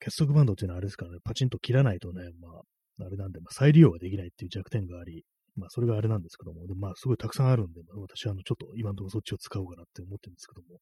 [0.00, 5.24] 結束バンドっていうのはあれですからね、パチンと切らないとね、まあ、あれなんで、まあ、再利用ができないっていう弱点があり、
[5.56, 10.80] まあ、それがあれなんですけども、でまあ、すごいたくさんあるんで、まあ、私はあの、ちょっと今のところそっちを使おうかなって思ってるんですけども、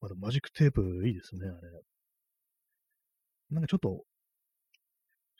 [0.00, 1.56] まあ、マジックテープいいですね、あれ。
[3.50, 4.04] なんかちょっと、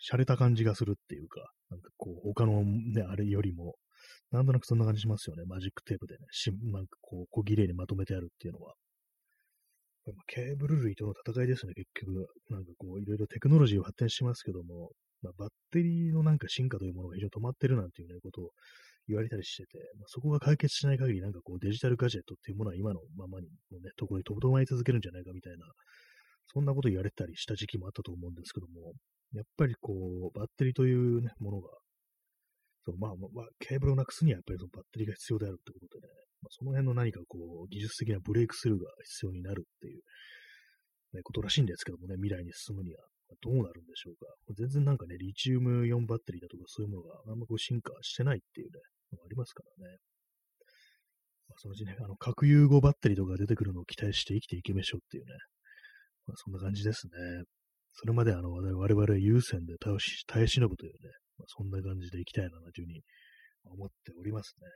[0.01, 3.75] 洒落た感じがするっていうか、なんかこう、他のね、あれよりも、
[4.31, 5.43] なんとなくそんな感じしますよね。
[5.45, 8.75] マジックテープでね、しなんかこう、小綺麗にまとめてあるっていうのは。
[10.27, 12.29] ケーブル類との戦いですね、結局。
[12.51, 14.91] なんかこう、いろいろテクノロジーを発展しますけども、
[15.23, 18.51] まあ、バッテリーのなんか進化というものが非常に止まってるなんていうね、ことを
[19.09, 25.67] 言われたりしてて、まあ、そこが解決しない限り、なんかこう、デジタルガジェットっていうものは今のままにのね、ところにとどまり続けるんじゃないかみたいな、
[26.53, 28.93] そんなこと言われたりした時期もあったと思うんですけども、
[29.35, 31.69] やっぱりこう、バッテリーというね、ものが、
[32.89, 36.09] そうまあ、まあ、ケーブルをなくすにはやっぱりそのバッテリーが必要であるってことでね、
[36.41, 40.01] まあ、その辺の何かこう、技術的なブレイクスルーが必要になるっていう、
[41.13, 43.05] ね、ことらしいんですけどもね、未来に進むには。
[43.45, 44.25] どうなるんでしょうか。
[44.57, 48.81] 全然なんかね、リチウムイオンバッテリーだとかそういうものがあんまこう進化してないっていうね、
[49.13, 49.97] のがありますからね。
[51.49, 55.37] まあ、そのうちね、あの、核融合バッテリーとか出てくるのを期待して生きていきましょうっていうね。
[56.27, 57.13] まあ、そんな感じですね。
[57.93, 63.03] それまであの、我々は優先で耐え忍ぶというね、まあ、そんな感じでいきたいなというふうに
[63.65, 64.67] 思っておりますね。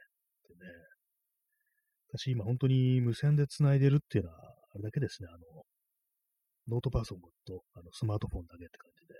[0.48, 0.72] でね、
[2.12, 5.64] 私今本当に無線で繋いでるっていうのは、あれだけですね、あの、
[6.68, 9.14] ノートパソコンとあのスマートフォンだけって感じで、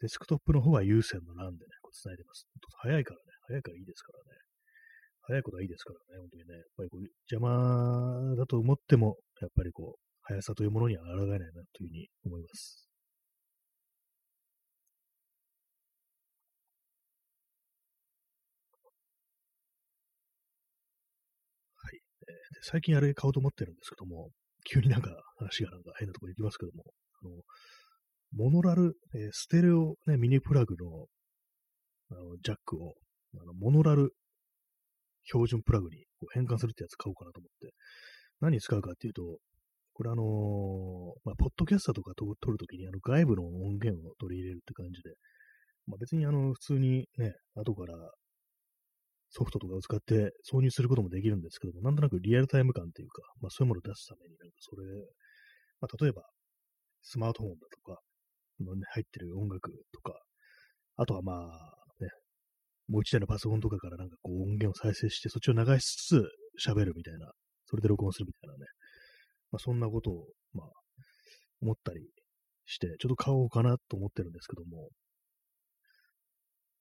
[0.00, 2.46] デスクトップの方は有線の LAN でね、こう繋いでます。
[2.78, 4.44] 早いからね、早いからいいですからね。
[5.26, 6.54] 早いことはいいですからね、本当にね。
[6.54, 12.88] やっぱりこう邪魔だと思っても、やっぱりこう、速さというものには抗えないなというふうに思います。
[21.76, 22.00] はい。
[22.28, 24.30] えー、最近あれ買おうと思ってるんですけども、
[24.64, 26.82] 急になんか話がなんか変なところに行きますけども、
[27.22, 27.30] あの、
[28.32, 31.06] モノラル、えー、ステレオ、ね、ミニプラグの
[32.10, 32.94] あのジャックを
[33.34, 34.12] あのモノラル
[35.24, 37.74] 標準プラグにこう変換するってやつ買おうかなと思って、
[38.40, 39.22] 何に使うかっていうと、
[39.92, 40.24] これあのー、
[41.24, 45.14] まあ、ポッドキャスターとかと撮るときにあの外部の音源を取り入れるって感じで、
[45.86, 47.94] まあ、別にあの、普通にね、後から
[49.36, 54.86] ソフトとかを使って挿入することもできるんですけども、なんとなくリアルタイム感っていうか、まあそういうものを出すために、なんかそれ、
[55.80, 56.22] まあ例えば、
[57.02, 58.00] スマートフォンだとか、
[58.60, 60.14] のね、入ってる音楽とか、
[60.96, 61.36] あとはまあ、
[62.00, 62.08] ね、
[62.88, 66.28] もう一台のパソコンとかからなんかこう音源を再生して、そっちを流しつ
[66.60, 67.32] つ喋るみたいな、
[67.66, 68.58] それで録音するみたいなね、
[69.50, 70.66] まあそんなことを、まあ、
[71.62, 72.06] 思ったり
[72.66, 74.90] して、ちょっと買おうかなと思ってるんですけども、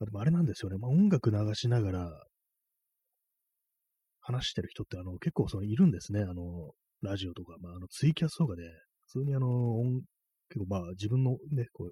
[0.01, 2.23] あ、でもあれなんですよね、まあ音楽流しながら、
[4.23, 6.21] 話してる人ってあの結構そのいるんですね。
[6.21, 8.63] あの、ラジオとか、まあ、あのツイキャスとかで、
[9.07, 9.47] 普通にあの、
[10.49, 11.91] 結構まあ自分のね、こう、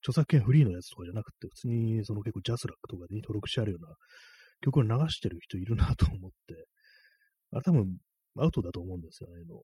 [0.00, 3.94] 著作権フリーのやつとかじゃなくて、普通にその結構ジャスラックとかに登録してあるような
[4.60, 6.66] 曲を流してる人いるなと思って、
[7.52, 7.96] あれ多分
[8.38, 9.44] アウトだと思うんですよね。
[9.48, 9.62] の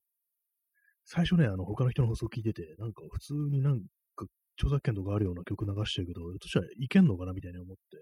[1.05, 3.79] 最初ね、あの他の人の放送聞いてて、なんか普通になん
[4.15, 4.25] か
[4.57, 7.97] 著作権とかあるような曲流してるけど、どうしたらいけんのかなみたいに思って、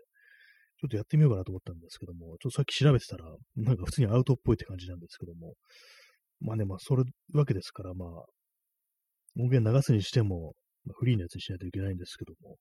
[0.80, 5.56] ちょっとやってみようかなと思ったんですけども、ちょっとさっき調べてたら、なんか普通にアウトっぽいって感じなんですけども、
[6.40, 8.10] まあね、まあ、それわけですから、まあ、
[9.40, 10.54] 音源流すにしても、
[10.86, 12.58] まあ、フリーのやつにしないといけないんですけども、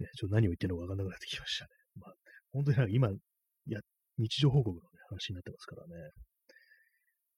[0.00, 1.70] ね、ちょっと何を言ってるのかわかんなくなってきましたね。
[1.96, 2.14] まあ、
[2.52, 3.08] 本当になんか今、
[3.66, 3.80] や、
[4.18, 6.10] 日常報告の、ね、話になってますからね。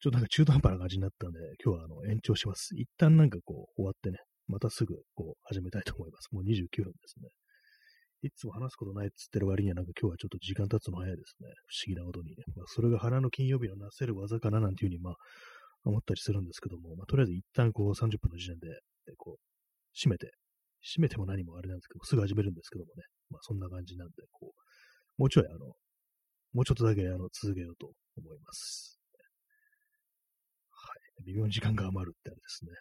[0.01, 2.75] ちょっとなんか中途半端な感じになったんで、今日はあの延長します。
[2.75, 4.19] 一旦なんかこう終わってね、
[4.49, 6.29] またすぐこう始めたいと思います。
[6.33, 7.29] もう29分ですね。
[8.23, 11.49] いつも話すことないっつってる割にはなんか今日はちょっと時間経つの早いですね。
[11.67, 12.45] 不思議なことにね。
[12.57, 15.15] まあ、それが腹の金曜日のなせる技かななんていうふうにまあ
[15.85, 18.69] 思ったりするんですけども、まあ、とりあえず一旦こう30分の時点で、
[19.17, 19.41] こう、
[19.97, 20.33] 閉めて、
[20.85, 23.05] 閉めても何もあれなんですけど、すぐ始めるんですけどもね。
[23.31, 25.73] まあそんな感じなんで、こう、もうちょいあの、
[26.53, 29.01] もうちょっとだけあの続けようと思います。
[30.71, 31.25] はい。
[31.25, 32.73] 微妙に時間が余るってあれですね。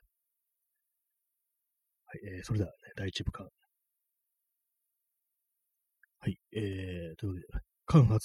[2.06, 2.38] はい。
[2.38, 3.48] えー、それでは、ね、第一部間、
[6.22, 6.38] はい。
[6.54, 8.20] えー、というわけで、間髪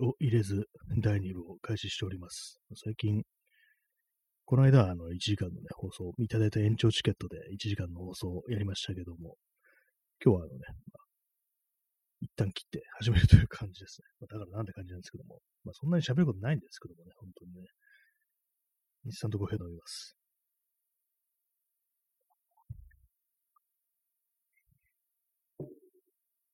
[0.00, 0.68] を入れず、
[1.02, 2.60] 第2部を開始しております。
[2.74, 3.22] 最近、
[4.44, 9.36] この間、あの、1時間のね、放送、いただいた延長チケットで1時間の放送をやりましたけども、
[10.24, 10.60] 今日はあのね、
[12.20, 14.06] 一旦切って始めるという感じですね。
[14.20, 15.40] まあ、だからなんて感じなんですけども。
[15.64, 17.66] まあそんなに喋ることないんですけどもね、本当にね。
[19.06, 20.16] インスタントコーヒー飲みます。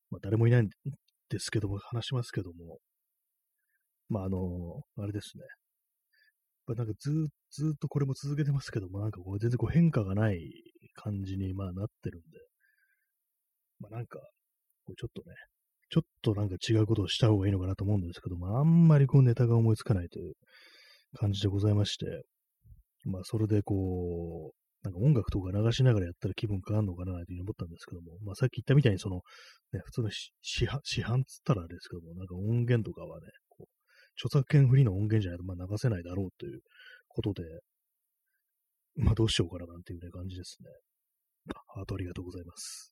[0.09, 0.69] まあ誰もいないん
[1.29, 2.79] ですけども、話しますけども。
[4.09, 5.43] まああの、あれですね。
[6.67, 10.39] やっぱなんかずずっとこれも続けてますけども、なんかこう全然こう変化がない
[10.93, 12.39] 感じにまあなってるんで、
[13.79, 14.19] まあなんか、
[14.85, 15.35] こうちょっとね、
[15.89, 20.33] ちょっとなんか違うことをした方がいいのかなと思うんですけども、あんまりこうネタが思いつかないという
[21.17, 22.05] 感じでございまして、
[23.05, 29.21] まあそれでこう、なんか音楽とか流しながらやったら気分変わるのかなというふうに思ったんですけども、まあさっき言ったみたいにその、
[29.73, 33.69] ね、普通の市販、市販つったらですけども、なんか音源とかはね、こう、
[34.17, 36.61] 著作権フリーの音源じゃないとまあ流せないだろうという
[37.07, 37.43] ことで、
[38.95, 40.69] まあどうしようかななんていうね感じですね。
[41.75, 42.90] ハートありがとうございます。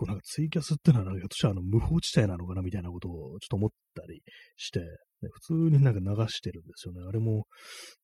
[0.00, 4.22] 構なんかツイキャスってのは、ひょっとしたらあの無法地帯なのかなみたいなことをちょっと思ったり
[4.56, 4.86] して、ね、
[5.30, 7.02] 普通になんか流してるんですよね。
[7.06, 7.44] あれも、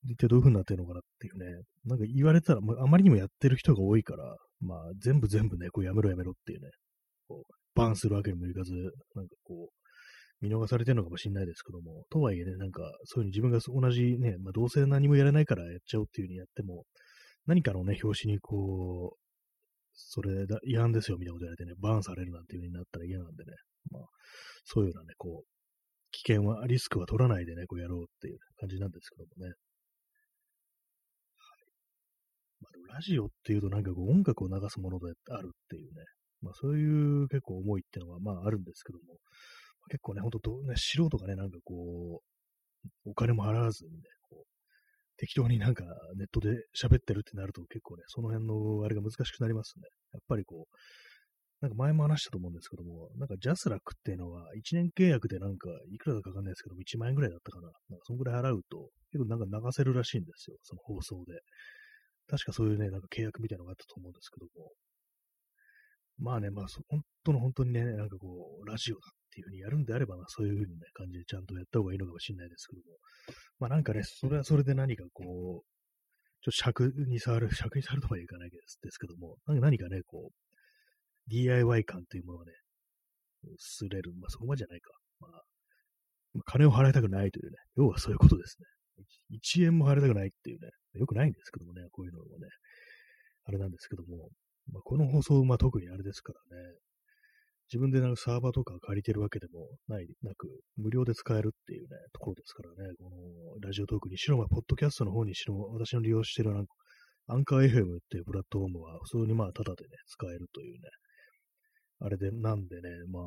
[0.04, 1.62] 一体どういう風になってるのかなっていうね。
[1.86, 6.68] なんか言われたら、あまりにもやってる人が多いから、まあ全部全部ね、こうやめろやめろっていうね、
[7.26, 8.72] こう、バンするわけにもいかず、
[9.14, 9.86] なんかこう、
[10.42, 16.84] 見逃されてるのかもしれないですけども、とはいえね、なんか、そういうふうに自分が同じね、まあ、どうせ何もやらないからやっちゃおうっていうふうにやっても、
[17.46, 19.25] 何かのね、表紙にこう、
[19.96, 23.52] それだ、違反ですよみたいなこと言われてね、バーンされるなんていう風になったら嫌なんでね、
[23.90, 24.02] まあ、
[24.64, 25.46] そういうようなね、こう、
[26.12, 29.48] 危険は、リスクは取らないでね、こうやろうっていう感じなんですけどもね。
[29.48, 29.56] はい。
[32.60, 36.04] まあ、ラジオっていうとなんかこう音楽を流すものであるっていうね、
[36.42, 39.18] まあそういう結構思いっていうのはまああるんですけども、
[39.90, 42.22] 結構ね、ほんと、ね、素人がね、なんかこ
[43.04, 44.44] う、お金も払わずにね、こう、
[45.18, 45.84] 適当になんか
[46.16, 49.88] ネットで喋ってるってなると結構ね、その辺のあれが難しくなりますね。
[50.12, 50.76] やっぱりこう、
[51.60, 57.68] なんか前も話したと思うんですけども、なんかジャスラックっていうのは1年契約でなんかいくらだかわかんないですけども、1万円ぐらいだったかな。
[57.88, 61.40] なんかそんぐらい払うと、結構なんか流せるらしいんですよ、その放送で。
[62.28, 64.72] 確かそういうね、なんか契約みたいなのがあったと思うんですけども。
[66.18, 72.96] まあね、まあ、本当の本当にね、なんかこう、ラジオだっていう風にやるんであれば、まあそういう風にね、感じでちゃんとやった方がいいのかもしれないですけども。
[73.60, 75.62] まあなんかね、それはそれで何かこう、ちょっ
[76.44, 82.52] と尺に触る、尺に触るとはいかないですですけども、何かね、こう、DIY 感というものがね、
[83.54, 84.12] 薄れる。
[84.18, 84.90] まあそこまでじゃないか。
[85.20, 85.42] まあ、
[86.44, 88.66] 金を払いたくないというね、要はそういうことですね。
[89.60, 92.48] 1円も払いたくないっていうね、よくないんですけどもね、こういうのもね、
[93.44, 94.28] あれなんですけども、
[94.72, 96.74] まあ、この放送、まあ、特にあれですからね、
[97.72, 106.72] 自分でなんかサーバーとか借りてるわけでもない、なく、無料で使えるっていうね、ところですからね、このラジオトークにしろ、まあ、ポッドキャストの方にしろ、私の利用してるなんか、
[107.28, 110.80] アンカー FM っていうプラットフォームは普通にまあ、タダでね、使えるというね、
[112.00, 113.22] あれで、なんでね、まあ、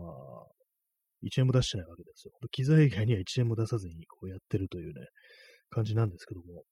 [1.24, 2.34] 1円も出してないわけですよ。
[2.52, 5.08] 機材以外には1円も出さずにこうやってるというね、
[5.70, 6.64] 感じなんですけども、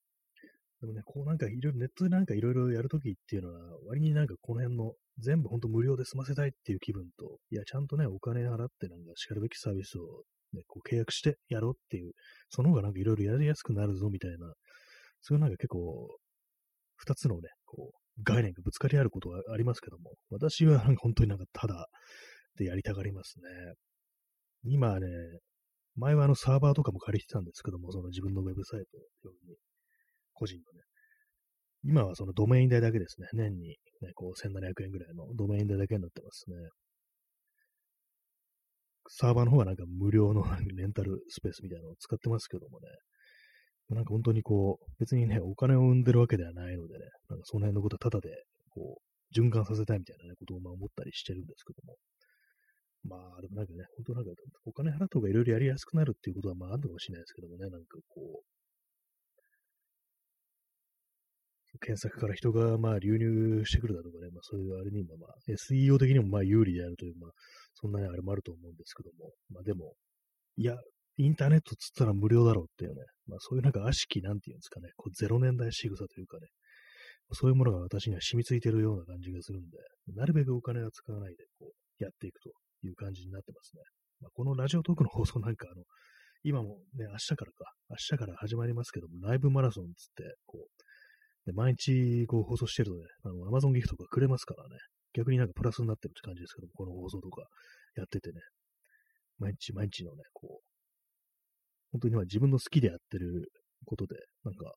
[0.80, 12.12] でもね、こうなんかいろいろ、ネットでなんかいろいろやるときっていうのは、割になんかこの辺の全部ほんと無料で済ませたいっていう気分と、いや、ちゃんとね、お金払ってなんか叱るべきサービスをね、こう契約してやろうっていう、
[12.48, 14.52] その方がなんかいろいろやりやすくなるぞみたいな、
[15.20, 16.16] そういうなんか結構、
[16.96, 21.86] 二つのね、こう、概念がぶつかり合うことはありますけども、私はなんか本当になんかただ
[22.56, 23.74] でやりたがりますね。
[24.64, 25.06] 今ね、
[25.96, 28.84] 前はあのサーバーとかも借りてたんですけども、その自分のウェブサイ
[29.22, 29.56] トに
[30.38, 30.84] 個人のね。
[31.84, 33.28] 今はそのドメイン代だけですね。
[33.34, 33.76] 年に、ね、
[34.14, 36.56] こう1700円ぐらいのドメイン代だけになってますね。
[39.08, 40.44] サーバーの方はなんか無料の
[40.76, 42.88] レンタルスペースみたいなのを使ってますけどもね。
[43.90, 48.28] なんか本当にこう、別にね、お金を生んでるわけではないのでね、なんかその辺のことはただで、
[48.68, 51.96] こう、循環させたいみたいなね、ことをまあ思ったりしてるんですけども。
[53.04, 54.30] まあ、でもなんかね、本当なんか、
[54.66, 58.57] お金払った方がいろいろやりやすくなるっていうことはまああるかもしれないですけどもね、なんかこう、
[61.80, 67.30] 検索から人がまあ流入してくるだとかね、まあそういうあれにもまあ SEO 的にもまあ有利であるという、まあ
[67.74, 69.94] そんなにあれもあると思うんですけども、まあでも、
[70.56, 70.74] いや、
[71.16, 76.46] インターネットつったら無料だろうっていうね、まあそういうなんか悪しきなんていうんですかね、こうゼロ年代仕草というかね、
[77.32, 79.78] そういうものが私には染みついてるような感じがするんで、
[80.14, 82.50] なるべくお金は使わないでこうやっていくと
[82.86, 83.82] いう感じになってますね。
[84.20, 85.84] まあ、このラジオトークの放送なんかあの、
[86.42, 90.82] 今もね、明日からか、明日から始まりますけども、ライブマラソンつって、こう、
[91.48, 94.76] で毎日こう放送してるとね、あの、アマゾンギフトとかくれますからね、
[95.14, 97.42] 逆になんかプラスになってるって感じですけども、この放送とか
[97.96, 98.40] やっててね、
[99.38, 100.68] 毎日毎日のね、こう、
[101.92, 103.50] 本当に今自分の好きでやってる
[103.86, 104.72] ことで、なんか、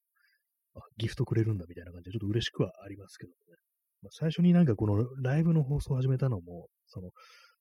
[0.75, 3.57] あ、ギフトくれるんだみたいな感じで、ちょっと嬉しくはありますけどもね。
[4.03, 7.09] まあ、最初になんかこのライブの放送を始めたのも、その、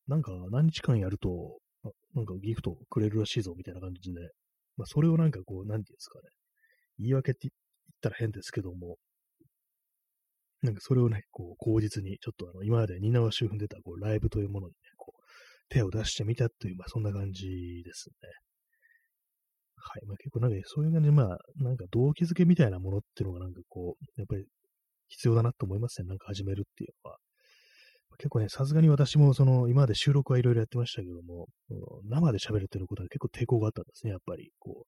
[0.07, 1.59] なんか何日間やると、
[2.15, 4.21] なんかギフトくれるらしいぞみたいな感じで、
[4.77, 6.29] まあ、それをなんかこう、なんていうんですかね、
[6.99, 7.49] 言い訳って
[8.01, 8.97] ったら変ですけども、
[10.63, 15.23] なんかそれをね、こう、口実に、ちょっとあの、今までニナワ周踏んでた、こう、ライブというものにね、こう、
[15.71, 17.47] 手を出してみたという、まあ、そんな感じ
[17.83, 18.29] ですね。
[19.77, 20.07] はい。
[20.07, 24.45] まあ、結構なんか、そういう感じで、まあ、なんか動機づけみたいなものっていうのがなんかこう、やっぱり
[25.09, 26.09] 必要だなと思いますね。
[26.09, 27.19] なんか始めるっていうのは。
[28.19, 31.47] 結構ね、さすがに私もその、今まで収録はいろいろやってましたけども、
[32.05, 34.51] 生で喋るっていうことは結構抵抗があったんですね、やっぱり。
[34.59, 34.85] こ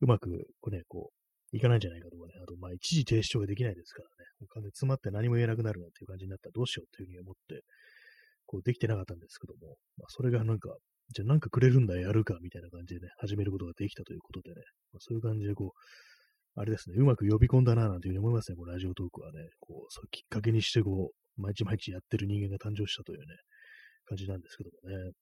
[0.00, 0.30] う、うまく、
[0.60, 1.21] こうね、こう、
[1.52, 7.62] いかないんじゃないかとかね、あと、まあ、一時停止ができないですからね、お金詰まって何も言えなくなるなんていう感じになったらどうしようっていうふうに思って、
[8.46, 10.74] こう、できてなかったんですけども、まあ、それがなんか、
[11.14, 23.24] じゃあなんかくれるんだ、やるか、みたいな感じでね、始めることができたということでね、まあ、そういう感じでこう、あれですね、うまく呼び込んだな、なんていうふうに思いますね、このラジオトークはね、こう、そういうきっかけにして、こう、毎日毎日やってる人間が誕生したというね、
[24.04, 25.12] 感じなんですけどもね。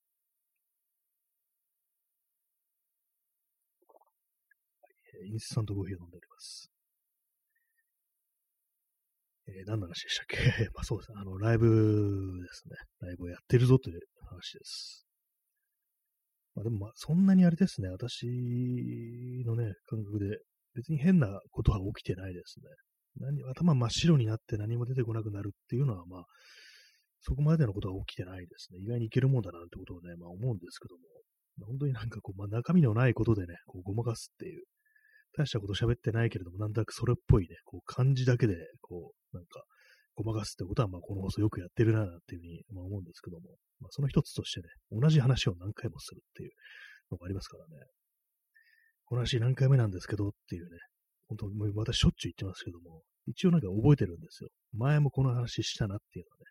[5.25, 6.71] インスタントコーヒーを飲んでおります。
[9.47, 10.37] えー、何の話でしたっけ？
[10.73, 11.17] まあそうですね。
[11.19, 12.75] あの、ライブですね。
[12.99, 13.99] ライブをやってるぞという
[14.29, 15.05] 話です。
[16.55, 17.89] まあでもまあ、そんなにあれですね。
[17.89, 18.25] 私
[19.45, 20.39] のね、感覚で、
[20.73, 22.65] 別に変なことは起きてないですね。
[23.17, 26.25] 何頭真っ白になって何も出てこなくなるっていうのは、まあ、
[27.21, 28.79] そこまでのことは起きてないですね。
[28.79, 34.63] 意外にいけるもんだなってことをね、まあ思うんですけども、本当になんかこう、まあ中身のないことでね、こうごまかすっていう、
[35.37, 39.63] 大したこと喋ってないけれども、なんとなくそれっぽいね、こう感じだけで、こう、なんか、
[40.15, 46.51] ごまかすってことは、まあ、この放送よくやってるな、っていうふうに、まあ、思うんですけども、まあ、その一つとしてね、同じ話を何回もするっていう
[47.11, 47.85] のがありますからね。
[49.05, 50.77] この話何回目なんですけどっていうね、
[51.27, 54.49] 本当もうまたしょっちゅう言ってますけども、一応なんか覚えてるんですよ。
[54.73, 56.45] 前もこの話したなっていうのはね。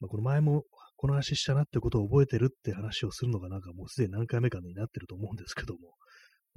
[0.00, 0.64] まあ、この前も
[0.96, 5.94] この話したなってことを覚えてるって話をするのがなんかもうすでに何回目かになってると思うんですけども、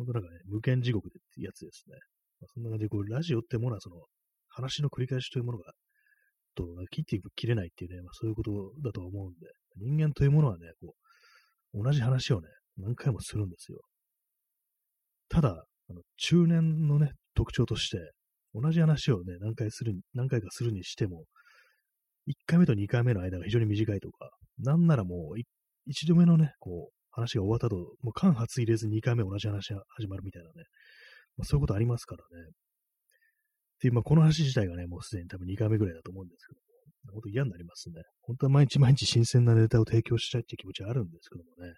[0.02, 1.96] 本当なんかね、無限地獄でってやつですね。
[2.40, 3.98] まあ、そんな感じで、こう、ラジオってものはその、
[4.50, 5.72] 話の繰り返しというものが、
[6.56, 8.52] と、切っていく、切れないっていうね、まあそういうこと
[8.84, 9.48] だと思うんで、
[9.78, 10.96] 人間というものはね、こ
[11.74, 12.48] う、同じ話をね、
[12.78, 13.80] 何回もするんですよ。
[15.30, 18.12] ただ、あの中年のね、特徴として、
[18.54, 21.24] 同じ話をね、何回する、何回かするにしても、
[22.28, 24.30] 1回目と2回目の間が非常に短いとか、
[24.60, 25.40] なんならもう、
[25.90, 30.54] 1度目のね、こう、話が終わったと、もう間髪入れずに2回目同じ話が始まるみたいなね、
[31.38, 32.52] まあ、そういうことありますからね。
[33.82, 36.60] で、まあ、この話自体がね、もうすでに多分2回目ぐらいだと思うんですけど
[37.12, 38.02] も、本当嫌になりますね。
[38.22, 41.74] 本当は毎日毎日新鮮なネタを提供したいって気持ちはあるんですけどもね。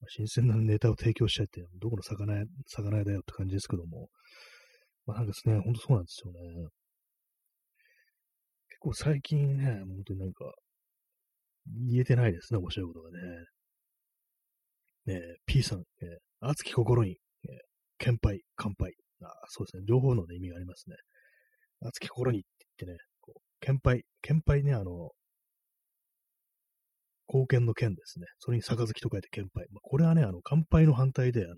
[0.00, 4.08] まあ、新鮮なネタを提供したいって、どこの魚屋、魚屋だよって感じですけども、
[5.06, 6.40] まあ、なんですね、本当そうなんですよね。
[8.68, 10.54] 結構最近ね、本当になんか、
[11.90, 13.18] 言えてないですね、面白いことがね。
[15.08, 18.92] ね P さん、え、熱き心に、えー、杯、乾杯。
[19.20, 20.96] あそうですね、両方の、ね、意味がありますね。
[21.80, 22.46] 熱き心にって
[22.78, 25.10] 言ってね、こう乾杯、乾杯ね、あの、
[27.28, 28.26] 貢献の剣ですね。
[28.38, 29.66] それに杯と書いて乾杯。
[29.70, 31.54] まあ、これはね、あの、乾杯の反対で、あの、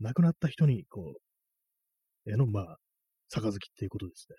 [0.00, 1.14] 亡くなった人に、こ
[2.26, 2.76] う、への、まあ、
[3.28, 4.36] 杯っていうことですね。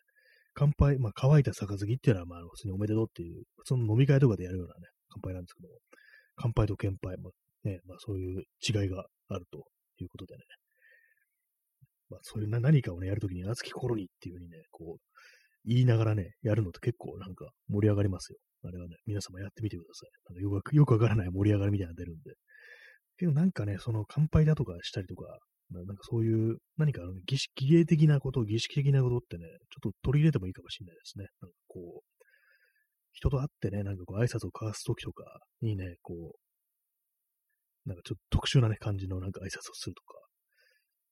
[0.54, 5.76] 乾杯、まあ、乾いた杯っていうのは、まあ、普通におめでとうっていう、普通の飲み会とかでやるようなね、乾杯なんですけども、
[6.36, 7.32] 乾杯と乾杯、まあ、
[7.64, 9.64] ね、まあ、そういう違いがあると
[10.00, 10.42] いうことでね。
[12.10, 15.02] まあ、そういうな何かをね、やるときに、熱き心にっていうふうにね、こう、
[15.66, 18.40] 言いながらね、やるのって結構なんか盛り上がりますよ。
[18.64, 20.10] あれはね、皆様やってみてください。
[20.34, 22.34] なんかよくよくわからない盛り上がりみたいなの出るんで。
[23.18, 25.38] けどなんかね、その乾杯だとかしたりとか、
[25.72, 31.28] なんかそういう、何か儀式、儀礼的なこと、儀式的なことってね、ちょっと取り入れてもいいかもしれないですね。
[31.42, 32.22] なんかこう、
[33.14, 35.24] 人と会ってね、なんかこう挨拶を交わすときとか
[35.62, 36.41] にね、こう、
[37.86, 40.20] なんかちょっと特殊なね、感じのなんか挨拶をするとか。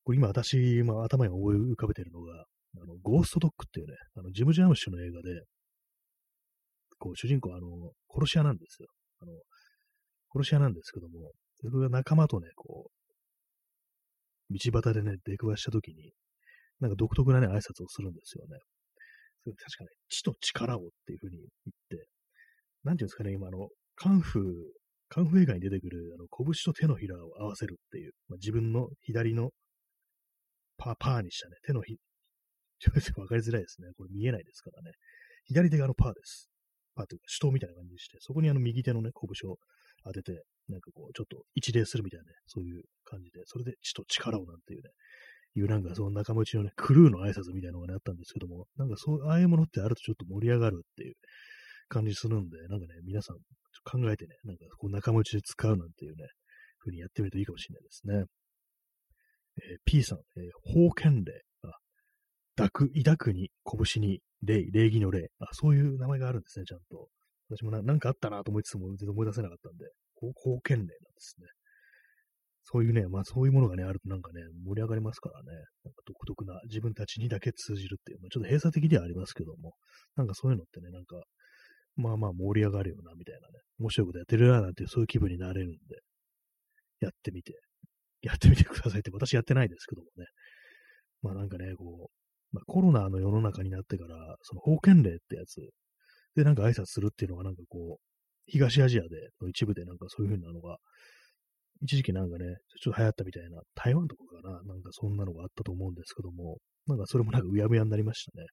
[0.04, 2.46] これ今私、まあ、頭に思い浮かべてるのが、
[2.78, 5.44] あの、ゴーストドッグっていうね、あの、ジム・ジャームッシュの映画で、
[7.00, 7.68] こう、主人公、あの、
[8.14, 8.88] 殺し屋なんですよ。
[9.22, 9.32] あの、
[10.34, 16.12] 殺し屋なんですけども、それが仲間とね、こう、道端でね、出くわしたときに、
[16.80, 18.58] なんか独特なね、挨拶をするんですよね。
[19.44, 21.50] それ確かね、知と力をっていうふうに言っ
[21.90, 22.08] て、
[22.84, 24.44] なんていうんですかね、今、あの、カンフー、
[25.10, 29.49] カンフー映画に出てくる、あの、拳と手のひらを合わせるっていう、まあ、自分の左の
[30.78, 31.97] パー、パーにしたね、手のひ、
[32.80, 33.89] ちょっとわかりづらいですね。
[33.97, 34.91] これ見えないですからね。
[35.45, 36.49] 左手があのパーです。
[36.95, 39.57] パーというか、手刀みたいな感じにして、そこにあの右手のね、拳を
[40.03, 44.89] 当てて、なんかこう、ちょっと一礼するみたいなね、そういう感じで、それで血と力をなんていうね、
[45.55, 51.16] いうなんかその仲間内のね、クルーの挨拶みたいなのがね、あったんですけども、なんかそう、ああいうものってあるとちょっと盛り上がるっていう
[51.90, 53.38] 感じするんで、なんかね、皆さん
[53.84, 56.28] 考えてね、なんかこう仲間内で使うなんていうね、
[56.80, 58.24] 風にやってみるといいかもしれないですね。
[59.72, 61.34] えー、P さん、えー、方剣礼。
[61.64, 61.74] あ、
[62.56, 65.32] 抱く、抱くに、拳に、礼、礼儀の礼。
[65.40, 67.10] あ、そういう名前があるんですね、ちゃんと。
[67.50, 69.86] 私もななんかあったなと思いつつも全然思い出せなかったんで、
[70.16, 70.32] 方
[70.62, 71.48] 剣礼なんですね。
[72.72, 75.52] そういうね、まあそういうものがね、あるとなんかね、盛り上がりますからね、
[75.84, 79.74] なんか独特な自分たちにだけ通じるっていう、まあ、ちょっと閉鎖的ではありますけども、
[80.16, 81.18] なんかそういうのってね、なんか、
[82.00, 85.78] まあまあ盛り上がるよな、みたいなね、面白いことやってるな、なんてそういう気分になれるんで、
[87.02, 87.54] やってみて、
[88.22, 90.26] やってみてくださいって、私やってないですけどもね。
[91.22, 95.56] まあなんかね、こう、まあ、コロナの世の中になってから、その封建令ってやつ
[96.36, 98.04] でなんか挨拶するっていうのがなんかこう、
[98.47, 99.08] 東アジアで
[99.41, 100.78] の一部でなんかそういう風なのが、
[101.82, 102.45] 一時期なんかね、
[102.82, 108.47] ちょっと流行ったみたいな、台湾とかかな、なんかそんなのがあったと思うんですけども、なんかそれもなんかうやむやになりましたね。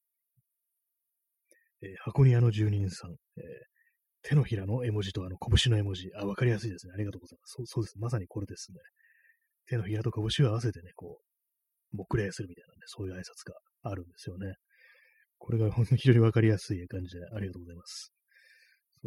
[1.87, 3.17] えー、箱庭の住人さん、えー、
[4.23, 6.93] 手のひらの絵文字とあの拳の絵文字、あ、わかりやすいですね。
[6.95, 7.55] ありがとうございます。
[7.57, 7.99] そうそうです。
[7.99, 8.79] まさにこれですね。
[9.69, 11.21] 手のひらと拳を合わせてね、こ
[11.93, 13.55] う、黙礼するみたいなね、そういう挨拶が
[13.91, 14.55] あるんですよね。
[15.39, 18.13] これが本当に非常にわかりやすい感じでありがとうございます。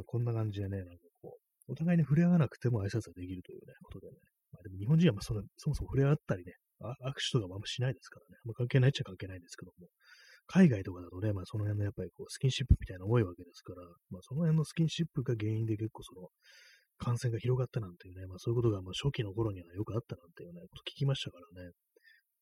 [0.05, 4.13] こんな感じでね、なんかこう、お互いに触れ合わなくても挨拶ができるというね、ことでね。
[4.51, 8.39] まあ、でも日本人はまあそのそもそも触れ合ったりね、握手とかもあんましないですからね。
[8.45, 9.87] まあ、関係ないっちゃ関係ないんですけども。
[10.51, 16.27] 海外とかだとね、まあその辺のやっぱりこうスキンシップみたいなの多いわけですから、まあその辺のスキンシップが原因で結構その
[16.97, 21.69] 感染が広がったなんていうね、まあそういうことがまあ初期の頃にはよくあったなんていうね、こと聞きましたからね。
[21.69, 21.73] やっ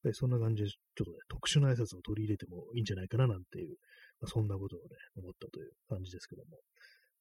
[0.03, 3.75] ぱりそんな感じで、ちょっとね、特殊な挨拶を取り入れてもいいんじゃないかななんていう、
[4.21, 6.61] まあ、そんなことをね、思ったという感じですけども。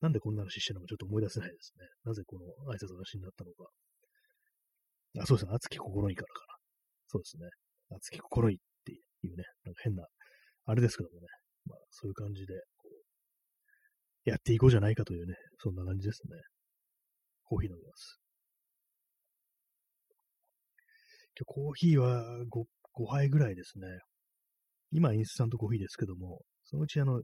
[0.00, 1.88] なんでこんな話してるのかちょっと思い出せないですね。
[2.04, 3.64] なぜこの挨拶の話になったのか。
[5.20, 5.54] あ、そうですね。
[5.54, 6.54] 熱き心意からかな。
[7.08, 7.48] そうですね。
[7.90, 10.04] 熱き心意っていうね、なんか変な、
[10.66, 11.26] あれですけどもね。
[11.66, 12.54] まあ、そういう感じで、
[14.24, 16.36] やっていこうじゃないかというね、そんな感じですね。
[17.44, 18.20] コーヒー飲みます。
[21.38, 22.64] 今日コーヒーは 5,
[23.04, 23.86] 5杯ぐらいですね。
[24.90, 27.20] 今インスタントコーヒーですけども、そのうちあの、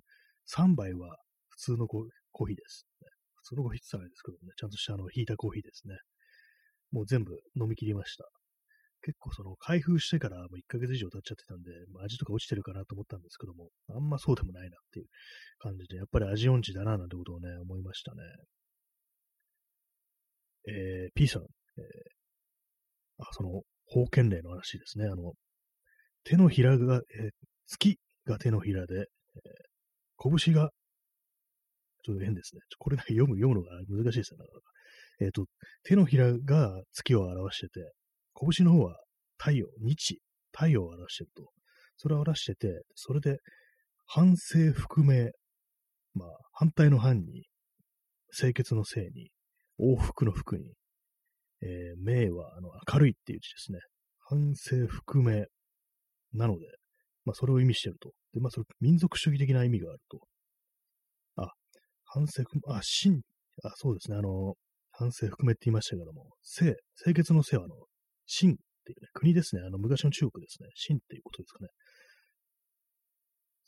[0.48, 1.16] 3杯は
[1.48, 3.08] 普通のコーヒーです、ね。
[3.36, 5.96] 普通のコーヒーって言ったらですけどもね、ちゃんとしたあの、ヒータコーヒーですね。
[6.92, 8.28] もう全部飲み切りました。
[9.02, 15.06] 結構その開封してからもう1ヶ月以上経っちゃってたんで、まあ、味とか落ちてるかなと思ったんですけども、あんまそうでもないなっていう
[15.58, 18.22] 感じで、やっぱり味音痴だななんてことをね、思いましたね。
[20.68, 25.06] えー、P さん、えー、あ、その、封建令の話ですね。
[25.06, 25.32] あの、
[26.24, 27.30] 手のひらが、えー、
[27.66, 30.70] 月が手のひらで、えー、拳が、
[32.04, 32.60] ちょっと変ですね。
[32.78, 34.38] これだけ読む、読むのが難しいですね。
[35.20, 35.46] えっ、ー、と、
[35.84, 37.92] 手のひらが月を表してて、
[38.50, 38.96] 拳の方は
[39.38, 40.20] 太陽、日、
[40.52, 41.50] 太陽を表してると。
[41.96, 43.38] それを表してて、それで、
[44.06, 45.30] 反省含め、
[46.14, 47.44] まあ、反対の反に、
[48.36, 49.30] 清潔の性に、
[49.80, 50.74] 往復の服に、
[51.62, 53.78] えー、明は、あの、明るいっていう字ですね。
[54.20, 55.46] 反省含め、
[56.32, 56.66] なので、
[57.24, 58.10] まあ、それを意味してると。
[58.32, 60.20] で、まあ、それ、民族主義的な意味があると。
[61.36, 61.52] あ、
[62.04, 63.20] 反省含め、あ、真、
[63.64, 64.54] あ、そうですね、あの、
[64.90, 67.74] 反省含めって言いましたけども、清、清潔の清は、あの、
[68.32, 68.54] 秦っ
[68.84, 69.62] ていうね、国ですね。
[69.62, 70.68] あの、昔の中国ですね。
[70.74, 71.68] 秦っていうことですかね。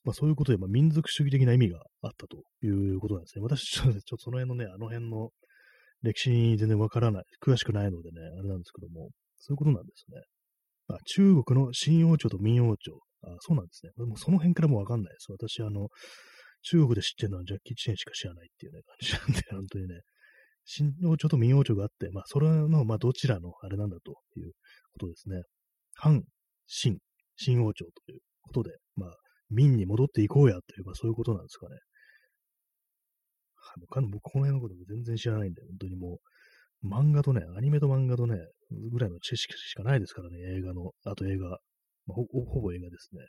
[0.05, 3.43] まあそういうことで、まあ民族主義的な意味があったということなんですね。
[3.43, 5.31] 私、ちょっとその辺のね、あの辺の
[6.03, 10.23] 歴史に全然わからない、詳しくないのでね、あれなんですけども、そういうことなんですね。
[10.89, 12.93] あ中国の新王朝と明王朝。
[13.23, 13.93] あそうなんですね。
[14.05, 15.33] もその辺からもわかんないです。
[15.33, 15.89] 私、あの、
[16.63, 20.01] 中国で知ってるのはジャッキー・チェンしか知らないっていうね、感じなんで、本当にね、
[20.65, 24.53] 新王朝と明王朝があって、まあ、それの、まあ、どちらのあれなんだという
[24.93, 25.43] ことですね。
[25.97, 26.23] 反、
[26.67, 26.99] 新、
[27.37, 29.11] 新王朝ということで、まあ、
[29.51, 31.77] 民に戻っていこうやという、まあ、そういうことなんですかね。
[33.57, 36.19] はい、もう僕、この辺のことも全然知らないんで、本当にも
[36.83, 38.37] う、漫画とね、アニメと漫画とね、
[38.93, 41.59] ぐらいの知識しかないですからね、映画の、あと映画、まあ、
[42.07, 43.21] ほほぼ映画ですね。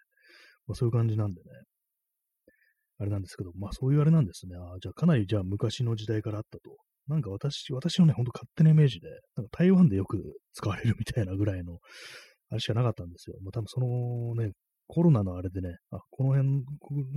[0.68, 1.50] まあ、そういう感じなんでね。
[2.98, 4.56] あれなんですけど、まあそういうあれなんですね。
[4.56, 6.78] あじゃあかなりじゃあ昔の時代からあったと
[7.08, 10.18] なんか私、私のね、ほんと勝手なイメージで、なんか台湾でよく
[10.54, 11.80] 使われるみたいなぐらいの、
[12.50, 13.38] あれしかなかったんですよ。
[13.42, 14.52] もう多分そのね、
[14.88, 16.60] コロナのあれでね、あ、この辺、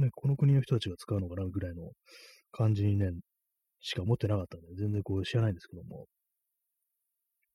[0.00, 1.90] ね、この国の人たちが使うのかなぐらいの
[2.50, 3.10] 感じにね、
[3.80, 6.06] しか思ってなかったんで、全然こう知らないんですけども。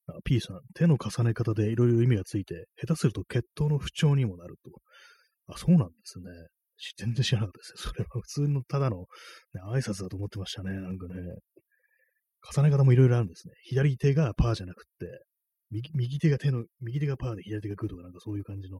[0.07, 4.71] あ P さん、手の重ね方でいろいろ意味がついて、下手すると血統の不調にもなると。
[5.47, 6.25] あ、そうなんですね。
[6.97, 7.91] 全然知らなかったですね。
[7.91, 8.97] それは普通のただの、
[9.53, 10.71] ね、挨拶だと思ってましたね。
[10.71, 11.15] なんかね。
[12.51, 13.53] 重ね方もいろいろあるんですね。
[13.63, 15.23] 左手がパーじゃなくって、
[15.71, 18.79] 右右手が手の、右手がパーで左手がグーとかなんかそういう感じの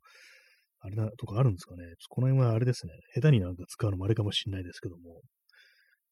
[0.79, 1.83] あれな、とかあるんですかね。
[2.09, 2.93] この辺はあれですね。
[3.15, 5.21] 下手になんか使うのもあれかもしれないですけども。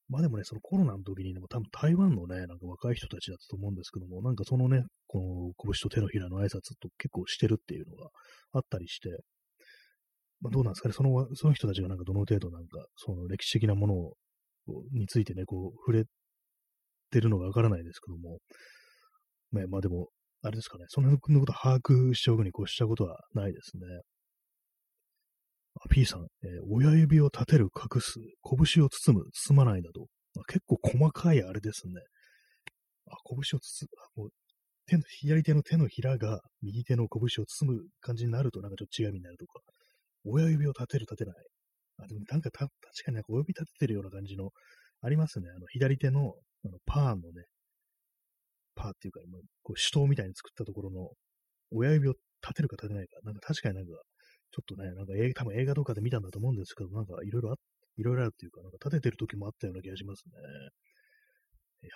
[0.07, 8.09] まあでもね、そのコロナの時にでも多分台湾のね、なんか若い人たちだったと思うんですけども、なんかそのね、この拳と手のひらの挨拶と結構してるっていうのが
[8.53, 9.09] あったりして、
[10.41, 14.15] まあどうなんですかね、その、その人たちがなんかどの程度なんか、その歴史的なものを、
[14.91, 16.05] についてね、こう、触れ
[17.11, 18.39] てるのがわからないですけども、
[19.53, 20.07] ね、まあでも、
[20.43, 23.83] あれですかね、その辺のこと把握しておくに越したことはないですね。
[25.89, 31.93] P さん、えー、親指を立てる、隠す、拳を包む、包まないなど、まあ、結構細かいあれですね。
[33.09, 34.29] あ、拳を包む、もう
[34.85, 39.61] 手の、左手の手のひらが右手の拳を包む感じになるとなんかちょっと違いになるとか、
[40.25, 41.35] 親指を立てる、立てない。
[41.99, 42.71] あ、でもなんかた、確
[43.05, 44.49] かになんか親指立ててるような感じの、
[45.01, 45.49] ありますね。
[45.55, 46.35] あの、左手の、
[46.65, 47.45] あの、パーのね、
[48.75, 51.09] パーっていうか、今、こう、手刀みたいに作ったところの、
[51.71, 53.91] 親指を立てるか立てないか、なんか確かになんか、
[54.51, 57.55] ちょっとね、なんか映画、多分映画とかで見たんだと思うんですけど、なんかいろいろあ、
[57.97, 60.31] いろいろあるっていうか、なんか立ててる時もあったような気がしますね。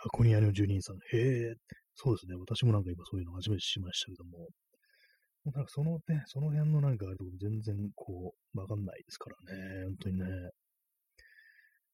[0.03, 1.55] 箱庭の住人さん、へえ、
[1.95, 2.35] そうですね。
[2.35, 4.49] 私もなんか今そういうの初めて知りましたけども、
[5.45, 9.85] なんかそのね、その辺のなんかあると全然こう、わかんないですからね。
[9.85, 10.25] 本当にね。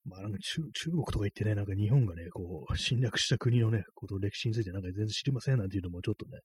[0.06, 6.40] まあなんか中中国とか言ってね、なんか日本がね、こう、侵略した国のね、こと歴史についてなんか全然知りませんなんていうのもちょっとね、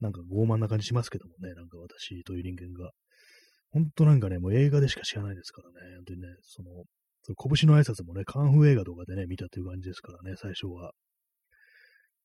[0.00, 2.90] なんか傲慢な感じしますけどもね、なんか私という人間が。
[3.72, 6.70] ほんとなんかね、もう映画でしか知らないですからね、本当にね、その、
[7.22, 10.92] その拳の挨拶もね、カンフー映画とかでね、見たという感じですからね、最初は。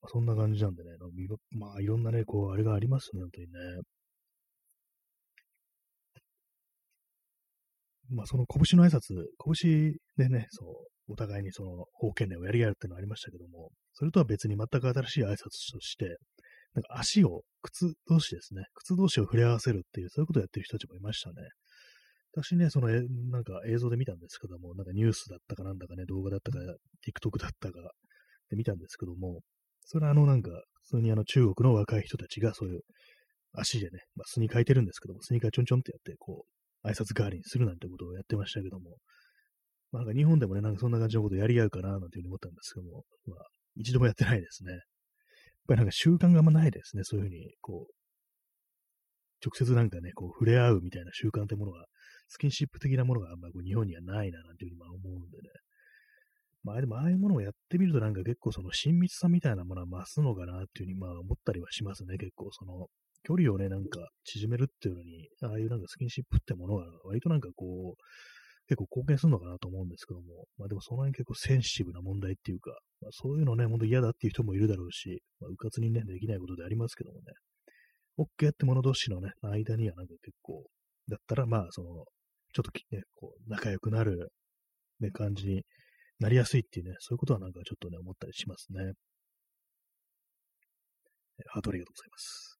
[0.01, 0.89] まあ、そんな感じなんでね、
[1.51, 3.81] まあいろんなね、こう、あれがありますね、本当にね。
[8.09, 9.13] まあその拳の挨拶、
[9.61, 16.17] 拳でね、そう、お互いにその方権連をやり合うっていうのはありましたけども、それとは別に全く新しい挨拶として、
[16.73, 18.65] なんか足を、靴同士ですね。
[18.75, 21.35] 靴同士を触れ合わせるっていう、そういうことをやってる人たちもいましたね。
[22.33, 27.79] 私ね、その、なんか映像で見たんですけども、なんかニュースだったかなんだかね、動画だったか、TikTok だったか
[28.49, 29.39] で見たんですけども、
[29.85, 30.49] それはあのなんか、
[30.83, 32.81] 普通にあの中国の若い人たちがそういう
[33.53, 36.54] 足でね、まあ、スニーカーいてるんですけども、スニーカーちょんちょんってやって、こう、
[36.85, 38.97] 挨拶代わりにするなんてことをやってましたけども、
[39.91, 44.71] まあ、なんか日本でもね、なんかそんな感じのことやり合うかな、なんていうふうに思ったんですけども、まあ、一度もやってないですね。
[44.71, 44.81] やっ
[45.67, 47.03] ぱりなんか習慣があんまないですね。
[47.03, 47.93] そういうふうに、こう、
[49.43, 51.85] 直接なんかね、こう、触れ合うみたいな習慣ってものが、
[52.27, 55.43] スキンシップ的なものがあんまこう日本にはないな、なんていうふうに思うんでね。
[56.63, 62.17] まあ、でもああいうものをやってみるとなんか結構その親密さみたいなものは増すのかなっていうふうにまあ思ったりはしますね。
[62.17, 62.87] 結構その、
[63.25, 68.01] 距離をね、なんか縮めるっていうのに、ああいうなんかスキンシップってものが割となんかこう、
[68.67, 72.71] 結構貢献するのかなと思うんですけども、まあでもその辺結構センシティブな問題っていうか、
[73.01, 77.33] まあ、そういうのね、ほんと嫌だっていう人もいるだろうし、まあ、うかつにね、できないことでありますけどもね、
[78.17, 80.63] OK って者同士のね、間にはなんか結構、
[81.07, 81.89] だったらまあその、
[82.53, 84.29] ちょっとね、こう、仲良くなる、
[84.99, 85.63] ね、感じに
[86.19, 88.93] なりやすいっていうね、そういうことはなんかちょっとね、思ったりしますね。
[91.47, 92.54] ハートありがとうございます。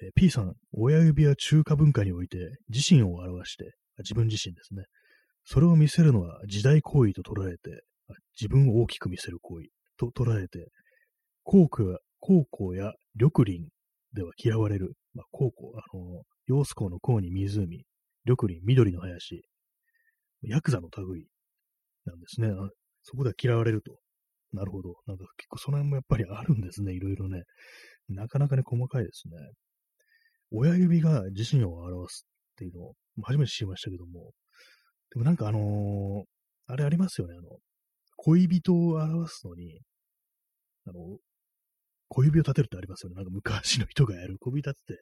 [0.00, 2.38] えー、P さん、親指は中華文化において
[2.68, 4.84] 自身を表して、自分自身ですね。
[5.44, 7.82] それを見せるのは時代行為と捉えて、
[8.40, 9.66] 自分を大きく見せる行為
[9.98, 10.68] と捉えて、
[11.44, 13.68] 皇居皇居や緑林
[14.14, 17.84] では嫌われる、まあ、皇居、あの、陽子の甲に湖、
[18.24, 19.42] 緑林、緑の林、
[20.42, 21.26] ヤクザの類
[22.04, 22.48] なんですね。
[23.02, 23.98] そこでは嫌われると。
[24.52, 24.94] なるほど。
[25.06, 26.92] なんか結構その辺もやっぱりあるんですね。
[26.92, 27.42] いろいろね。
[28.08, 29.34] なかなかね、細かいですね。
[30.52, 34.32] 親指が自身を表すっていうのを初めて知りましたけども、
[35.10, 37.58] でもなんかあのー、あれありますよね、あの、
[38.16, 39.80] 恋人を表すのに、
[40.86, 41.18] あの、
[42.08, 43.16] 小指を立てるってありますよね。
[43.16, 44.36] なんか昔の人がやる。
[44.38, 45.00] 小指立てて、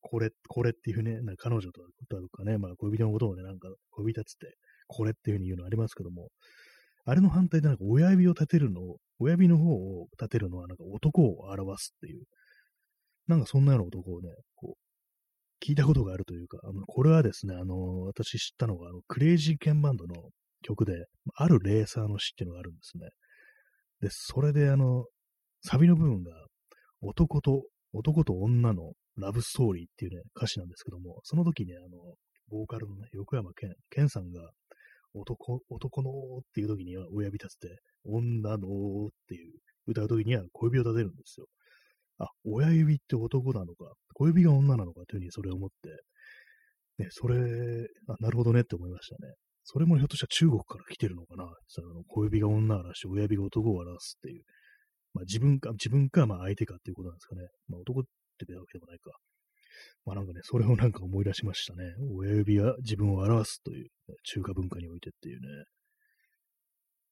[0.00, 1.82] これ、これっていうね、なんか彼女と
[2.32, 4.54] かね、まあ恋人のことをね、なんか小指立てて、
[4.88, 6.28] これっていうふうに言うのありますけども、
[7.04, 12.24] あれの反対でなんか親指を立てるのを、親指の方を立てるのはなんか男を表すっていう、
[13.26, 20.30] なんかそんなような男をね、こう、聞いたことがあるというか、あのこれはですね、あの、私知ったのが、あのクレイジーケンバンドの
[20.62, 23.08] 曲で、あるレーサーの詩っていうのがあるんですね。
[24.00, 25.06] で、それであの、
[25.62, 26.32] サビの部分が、
[27.00, 27.62] 男と、
[27.92, 31.88] 男と女のラブストーリーっていうね、歌詞なんですけども、その時にあの、
[32.48, 34.50] ボーカルのね、横山健、健さんが、
[35.14, 36.12] 男、男のっ
[36.54, 39.52] ていう時には親指立てて、女のっていう
[39.86, 41.46] 歌う時には小指を立てるんですよ。
[42.22, 45.90] あ、親指って男なのか、小指が女なのかというふうにそれを思って、
[47.02, 47.36] ね、それ、
[48.08, 49.34] あ、なるほどねって思いましたね。
[49.64, 54.42] それもひょっとしたら中国から来てるのかなその小指が女を表し、親指が男を表すっていう。
[55.14, 57.42] まあ自分か、自分か、まあ相手かっていうことなんですかね。
[57.68, 59.10] まあ男ってわけでもないか。
[60.04, 61.84] まあなんかね、それをなんか思い出しましたね。
[62.16, 63.88] 親指は自分を表すという、
[64.24, 65.46] 中華文化においてっていうね。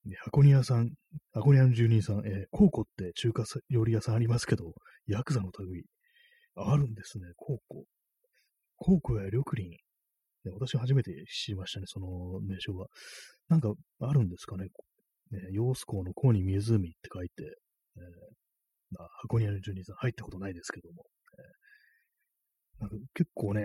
[0.06, 0.92] で箱庭さん、
[1.32, 4.72] 箱庭の住人さん、えー、コーコって中華料理屋さんありますけど、
[5.06, 5.84] ヤクザの類、
[6.56, 7.84] あるんですね、コーコ。
[8.76, 9.70] コーコや緑林。
[10.44, 12.86] ね、私初めて知りましたね、その名称は。
[13.48, 14.68] なんかあるんですかね。
[15.32, 17.44] ね陽子港の港に湖って書いて、
[17.96, 18.02] えー
[18.92, 21.04] まあ、箱庭の住人さん入ったことないですけども、
[23.14, 23.62] 結構ね、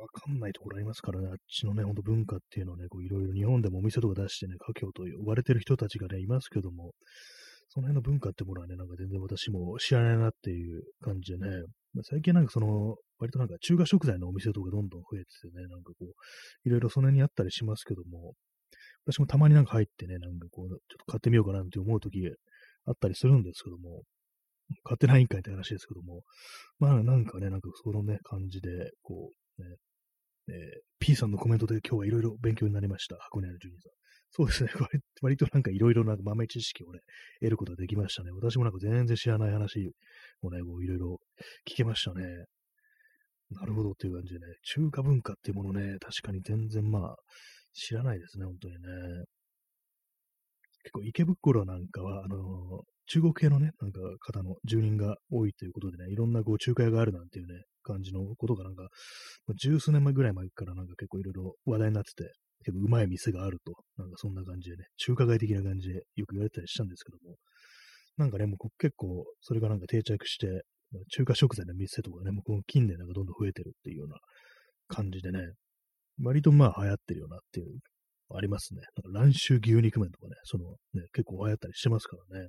[0.00, 6.92] わかんないところありますからね、あっちのね、ほんと文化っていうのはね、いろいろ日本でもお店とか出してね、家境と呼ばれてる人たちがね、いますけども、
[7.70, 11.62] その辺の文化ってものはね、なんか全然私も知らないなっていう感じでね、
[12.02, 18.34] 最近なんかその、割となんか中華食材のお店とかどんどん増えててね、なんかこう、いろいろその辺にあったりしますけども、
[19.04, 22.20] 私もたまになんか入ってね、なんかこう、ちょっと買ってみようかなって思うとき
[22.86, 24.02] あったりするんですけども、
[24.84, 26.22] 買ってないんかいって話ですけども、
[26.78, 29.76] まあなんかね、なんかそのね、感じで、こう、ね、
[30.48, 30.54] えー、
[30.98, 33.16] P さんのコメントで今日はいろいろ勉強になりました。
[33.20, 33.92] 箱根あるジュニーさん。
[34.30, 34.70] そうですね。
[34.80, 37.00] 割割となんかいろいろな豆知識をね、
[37.40, 38.30] 得ることができましたね。
[38.30, 39.92] 私もなんか全然知らない話
[40.42, 41.20] をね、こういろいろ
[41.66, 42.24] 聞けましたね。
[43.50, 47.16] なるほどっていう感じでね、中華文化っていうものね、確かに全然まあ、
[47.72, 48.78] 知らないですね、本当にね。
[50.82, 58.88] 結構池袋なんかは、あのー、中国系のね、なんか方の住人が多いということでね、いろんなこう中華屋があるなんていうね、感じのことがなんか、
[59.56, 62.32] 十数年前ぐらい前からなんか結構いろいろ話題になってて、
[62.64, 67.36] 結構うまい店があると、なんかそんな感じでね、中華街的な感じでよく言われたりしたんですけども、
[68.18, 70.62] なんかね、もう結構それがなんか定着して、
[71.10, 74.16] 中華食材の店とかね、もうこの近年なんかどんどん増えてるっていうような
[74.88, 75.40] 感じでね、
[76.22, 77.78] 割とまあ流行ってるよなっていう
[78.34, 78.82] ありますね。
[79.02, 82.48] なんか乱州牛肉麺とかね、そのね、結構流行ったりしてますからね。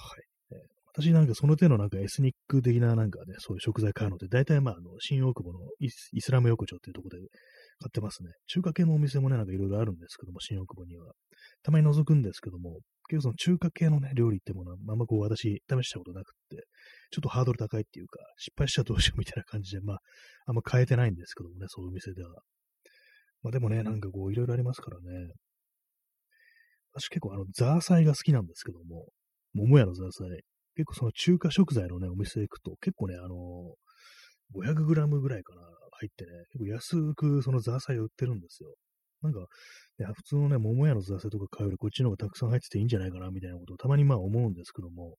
[0.00, 0.22] はい。
[0.52, 0.58] えー、
[0.92, 5.90] 私なんかその手のなんかエスニック的ななんかね、そういう食材買うので、大体まあ、あの、新大久保のイ
[6.20, 7.26] スラム横丁っていうところで
[7.78, 8.30] 買ってますね。
[8.46, 11.12] 中華系のお店もね、なんかいろいろあるんですけども、新大久保には。
[11.62, 16.64] たまに覗くんですけども、結構その中華系のね、料理ってものは、あんまこう私試したことなくって、
[17.10, 19.98] ちょっとハードル高いっていうか、失敗したらどうしようみたいな感じで、まあ、
[20.46, 22.30] あんま変えてないんですけどもね、そういうお店では。
[23.42, 25.32] まあでもね、なんかこういろいろありますからね。
[26.92, 29.06] 私結構あの、ザーサイが好きなんですけども、
[29.54, 30.28] 桃屋のザーサイ。
[30.76, 38.74] 結構その中華食材のね、お店行くと、結構ね、あのー、500g ぐらいかな、入ってね、結構安くそのザーサイを売ってるんですよ。
[39.22, 39.40] なんか、
[39.98, 45.16] いや普通のね、桃屋のザーサイとか買うよりこっちの方がたくさん入ってていいんじゃないかな、みたいなことをたまにまあ思うんですけども、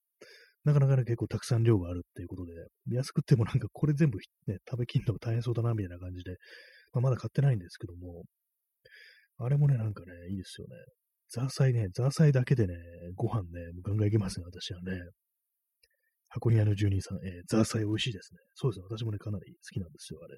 [0.63, 2.53] なかなかね、結構たくさん量があるっていうことで、
[2.95, 4.17] 安くってもなんかこれ全部
[4.47, 6.31] ね、食べきんの大変そうだな、みたいな感じで、
[6.93, 8.23] まあ、まだ買ってないんですけども、
[9.37, 10.75] あれもね、なんかね、いいですよね。
[11.31, 12.75] ザーサイね、ザーサイだけでね、
[13.15, 14.99] ご飯ね、もうガンガンいけますね、私はね。
[16.27, 18.39] 箱庭の住人さん、えー、ザーサイ美味しいですね。
[18.53, 20.35] そうですね、私もね、かなり好きなんですよ、あれ。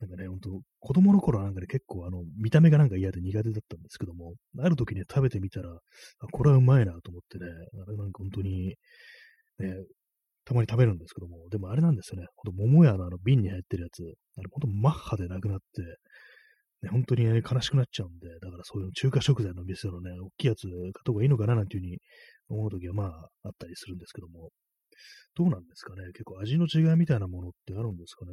[0.00, 7.46] なんかね、ほんと、子供の頃なんかね、結構あの、見た目がなんか嫌で苦手だったんですけども、ある時ね、食べてみたら、あ、これはうまいなと思ってね、
[7.86, 8.74] あれなんか本当に、
[9.60, 9.74] ね、
[10.44, 12.26] たまに食べるんですけども、でもあれなんですよね。
[12.36, 15.64] ほんと、桃屋のあの瓶に入ってるやつ、あれほんとマッハでなくなって、
[16.84, 21.98] ね、本当に、ね、悲しくなっちゃうんで、だからそういう中華食材の店のね、大きいやつ買った方がいいのかななんていうふうに
[22.48, 24.50] 思うときはまああったりするんですけども、
[25.34, 26.06] どうなんですかね？
[26.12, 28.32] 結構味の違いみたいなものってあるんですかね？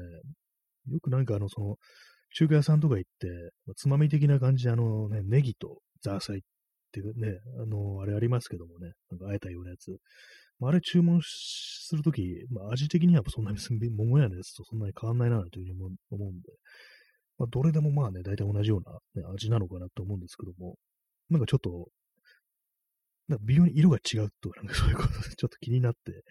[0.93, 1.76] よくなんかあの、その、
[2.34, 3.28] 中華屋さんとか行って、
[3.76, 6.41] つまみ的な感じであのね、ネギとザーサイっ
[6.91, 9.91] ていうね、あの、あれありますけどもね、なんかあえたようなやつ。
[10.60, 12.22] まあ、あれ注文するとき、
[12.52, 13.58] まあ、味的にはそんなに
[13.89, 16.54] 桃屋のやつとそんなに変わんないなというふうに思うんで、
[17.42, 20.76] まあ、どれでもまあね、大体同じような、ね、味なのかなと思うんですけども、
[21.32, 21.88] なんかちょっと、
[23.28, 26.24] なんか微妙に色が違うとか、なんか そういうことでちょっと気になって、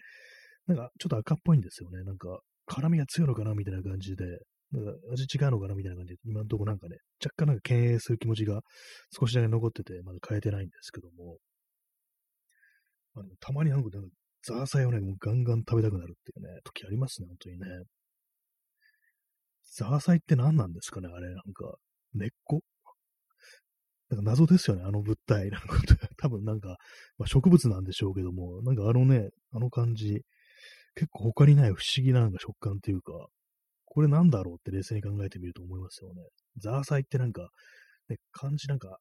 [0.67, 2.01] なんかちょっと赤っぽいんですよね。
[2.05, 4.23] なんか辛みが強いのかなみたいな感じで、
[4.71, 8.61] なんか味違うのかなみたいな感じで、今のところなんかね、若干なんか敬遠する気持ちが
[9.11, 11.39] 少しだけ残ってて、まだ変えてないんですけども、
[13.15, 13.89] あのたまになんか
[14.47, 17.65] ザーサイをね、もうガンガン食べたくなるっていうね、時ありますね、本当にね。
[19.75, 21.75] ザーサイって何なんですかね、あれ、なんか、
[22.13, 22.61] 根っこ？
[24.09, 25.49] なんか謎ですよね、あの物体。
[25.49, 25.77] なんか
[26.17, 26.75] 多分なんか、
[27.17, 30.23] まあ、植物なんでしょうけども、なんかあのね、あの感じ、
[30.95, 33.13] 結構他にない不思議ななんか食感っていうか、
[33.85, 36.21] これなんだろうって冷静に考えてみると思いますよね。
[36.57, 37.49] ザーサイってなんか、
[38.09, 38.91] ね、漢字なんか、あ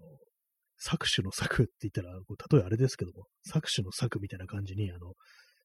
[0.00, 0.06] の、
[0.80, 5.14] 搾取の搾って言ったら、こ例えあれですけども、搾取の搾みたいな感じに、あの、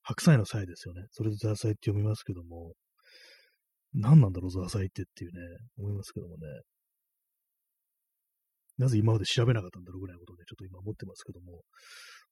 [0.01, 1.03] 白菜の菜ですよね。
[1.11, 2.73] それでザーサイって読みますけども、
[3.93, 5.39] 何なんだろう、ザーサイってっていうね、
[5.77, 6.43] 思いますけどもね。
[8.77, 11.61] なぜ今まで調べなかったんだろうぐらいのことで、ちょっと今思ってますけども、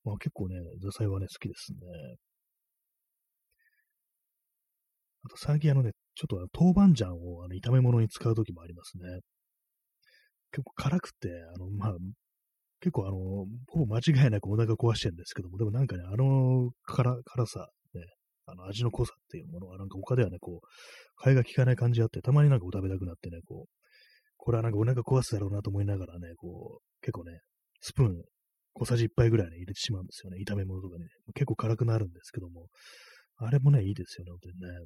[0.03, 1.78] まあ結構ね、ザーサイはね、好きですね。
[5.26, 9.22] あと最近あのね、ちょっと豆板醤をあの炒め物に使うときもありますね。
[10.51, 11.93] 結構辛くて、あの、まあ、
[12.80, 13.18] 結構あの、
[13.68, 17.68] ほぼ間違いなくお腹壊してるんですけども、でもなんかね、あの辛辛さ、
[18.47, 23.69] あの味の濃さっていうものはなんか他ではね、こう、替えが効かない感じあって、たまになんかお食べたくなってね、こう、
[24.37, 27.39] これはなんかお腹壊すだろうなと思いながらね、こう、結構ね、
[27.81, 28.21] スプーン
[28.73, 30.37] 小さじ1杯ぐらいね、入れてしまうんですよね。
[30.45, 31.09] 炒め物とかにね。
[31.33, 32.67] 結構辛くなるんですけども、
[33.37, 34.85] あれもね、いいですよね、本当にね。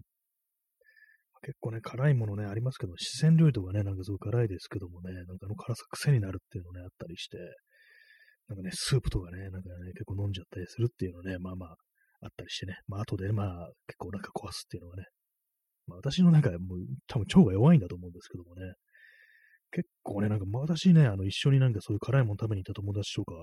[1.41, 7.37] 結構ね、辛いものね、ありますけど、四川料理とかね、なんかすごい辛いですけどもね、なんかあの辛さ癖になるっていうのね、あったりして、
[8.47, 11.75] なんかね、スープとかね、なんかね、結構飲んじゃったりするっていうのね、まあまあ、
[12.21, 15.05] あったりしてね、まあ後でまあ、結構お腹壊すっていうのがね、
[15.87, 18.73] まあ私の中でもう多分腸が弱いんだと思うんですけどもね、
[19.71, 23.33] 結構ね、なんか私ね、あの一緒になんかそういう辛いもの食べに行った友達とか、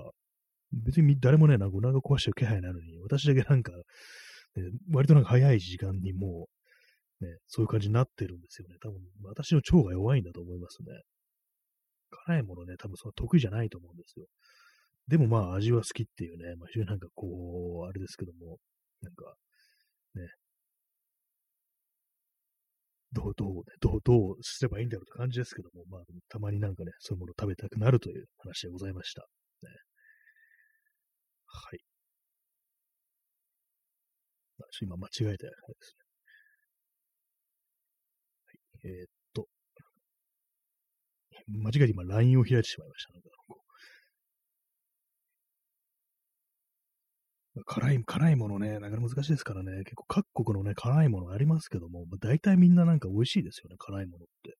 [0.73, 3.83] 別に誰もね、なんかお腹壊してる気配なのに、私だけなんか、ね、
[4.93, 6.49] 割となんか早い時間にも
[7.21, 8.77] う、ね、そういう感じになってるんですよね。
[8.83, 10.89] 多分、私の腸が弱いんだと思いますね。
[12.27, 14.27] 辛いものね、多分その得意じゃないと思うんですよ。
[15.09, 17.27] でもまあ味は好きっていうね、まあ非常になんかこ
[17.85, 18.59] う、あれですけども、
[19.03, 19.35] なんか、
[20.15, 20.29] ね、
[23.13, 29.23] どう、どう、どう、どうすればいいんだろうって感じですけども、まあたまになんかね、そういうものを食べたくなるという話でございました。
[29.63, 29.71] ね、
[31.47, 31.79] はい。
[34.83, 35.39] 今間違えた、あれで
[35.81, 36.07] すね。
[38.45, 39.49] はい、えー、っと、
[41.49, 43.36] 間違えて今 LINE を開いてしまいました。
[47.65, 54.57] 辛い、辛いものね、なかなか難しいですからね、結構各国のね、辛いものありますけども、まあ大体みんななんか美味しいですよね、辛いものって。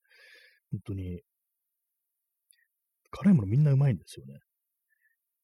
[0.73, 1.21] 本当に。
[3.11, 4.35] 辛いものみんなうまいんですよね。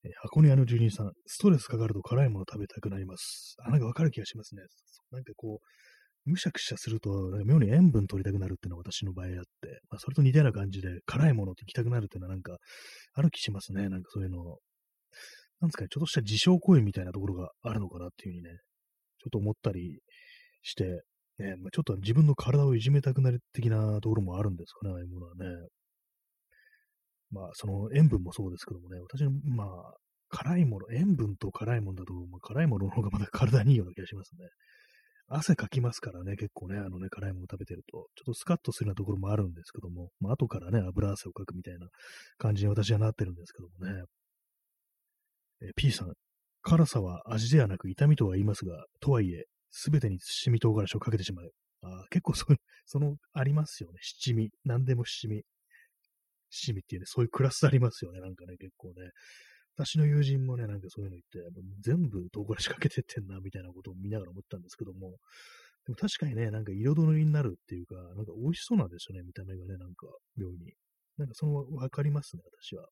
[0.04, 3.56] えー、箱根屋の住人さん、ストレスかかると辛いもの食べたくなります。
[3.64, 4.62] あ、なんかわかる気がしますね。
[5.10, 12.56] なんかこう、むしゃくしゃすると、なんか妙に塩分取りたくなるっていうのは私の場合あって、まあ、それと似たような感じで、辛いものって行きたくなるっていうのはなんか、
[13.14, 13.88] ある気しますね。
[13.88, 14.58] なんかそういうの。
[15.62, 18.58] なんですかね、ちょっとした自傷行為みたいなところがあるのかなっていうふうにね、
[19.22, 20.00] ちょっと思ったり
[20.62, 20.84] して、
[21.38, 25.44] ね、まあ、ちょっと自分の体をいじめたくなる的なところもあるんですかね、ああいうものはね。
[27.30, 29.94] まあ、その塩分もそうですけどもね、私の、まあ、
[30.28, 34.48] 辛いもの、塩分と辛いものだと、まあ、辛いものの方がまだ体にいいような気がしますね。
[35.28, 41.86] 汗かきますからね、結構ね、あのね、辛いもの食べてると、ちょっとスカッとするようなところもあるんですけども、まあ、後からね、油汗をかくみたいな
[42.36, 44.02] 感じに私はなってるんですけどもね。
[45.62, 46.12] え、P さん、
[46.62, 51.50] 辛さは味ではなく痛みとは言いますが、とはいえ、すべてに七味唐辛子をかけてしまう。
[51.82, 52.46] あ結構そ、
[52.86, 53.98] その、ありますよね。
[54.02, 54.50] 七味。
[54.64, 55.44] 何でも七味。
[56.50, 58.20] 七味っていうね、そういうクラスありますよね。
[58.20, 59.10] なんかね、結構ね。
[59.74, 65.18] 私の友人もね、なんかそういうの言って、もう全部唐辛子かけてってんな、みたいなことを見ながら思ったんですけども、
[65.86, 70.06] でも確かにね、なんか彩りになるっていうか、なんか美味しそうなんですよね、見た目がね、なんか、
[70.36, 70.74] 妙に。
[71.16, 72.86] なんかその、わかりますね、私は。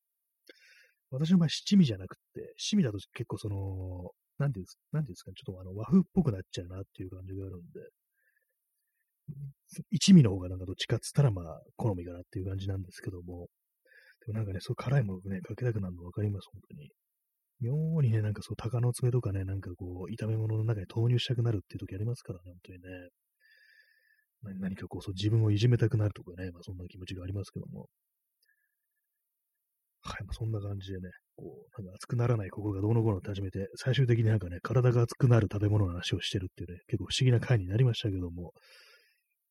[1.11, 7.81] 私の場合、七味じゃなくて、七味だと結構その、なんていうんですか、なんていうんですか、ちょっとあの和風っぽくなっちゃうなっていう感じがあるんで、
[9.91, 13.49] 一味の方がなんかどっちかっつったらまあ、好みかなっていう感じなんですけども、
[14.27, 16.91] でもなんかね、そう辛いものをね、かけたくなるの分かります、本当に。
[17.61, 23.11] 妙にね、なんかそう、鷹の爪とかね、なんかこう、炒め物の中に投入したくなるっていう時ありますからね、本当にね。
[24.59, 27.89] 何かこう、そう自分をいじめたくなるとかね、まあそんな気持ちがありますけども。
[30.03, 31.45] はい、そんな感じでね、こ
[31.79, 38.53] う、なんか熱くならない心がどうのこうのって始めて、最終的になんかね、体が熱くなる食べ物の話をしてるっていうね、結構不思議な回になりましたけども、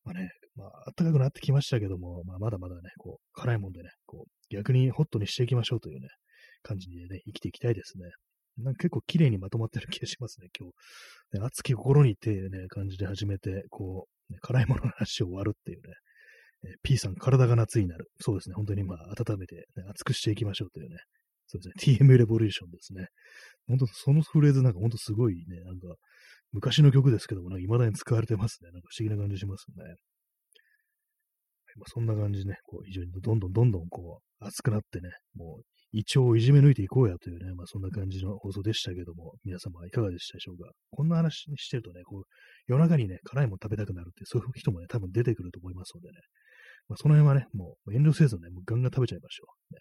[0.03, 6.07] まあね、まあ、暖かくなってきましたけども、まあ、まだまだね、こう、辛いもんでね、こう、逆にホットにしていきましょうというね、
[6.63, 8.09] 感じでね、生きていきたいですね。
[8.57, 10.69] なんか結構綺麗にまとまってる気がしますね、今
[11.39, 11.45] 日。
[11.45, 15.93] 熱き心にっていうね、感じで始めて、こう、ね、辛いものの話を終わるっていうね、
[16.65, 18.07] え、P さん、体が夏になる。
[18.19, 18.55] そうですね。
[18.55, 20.97] 本当にまあ、温めて、ね、熱くしていきましょうというね。
[21.47, 21.97] そうですね。
[21.99, 23.07] TM レボリューションですね。
[23.67, 25.95] 本当、そのフレーズなんか本当すごいね、なんか、
[26.51, 28.71] 昔の曲ですけども、なんか未だに使われてますね。
[28.71, 29.95] なんか不思議な感じしますね。
[31.77, 40.69] まあ、そんな感じでね、こう、非常にどんどんどんどんこう、熱くなってね、もう、胃腸をいじめ抜いていこうやというね、まあそんな感じの放送でしたけども、皆様はいかがでしたでしょうか。
[40.91, 42.23] こんな話してるとね、こう、
[42.67, 46.19] 夜中にね、辛いもの食べたくなるって、そういう人もね、多分出てくると思いますのでね、
[46.89, 49.73] まあ、その辺はね、もう遠慮せずね、もうガンガン食べちゃいましょう。
[49.75, 49.79] ね、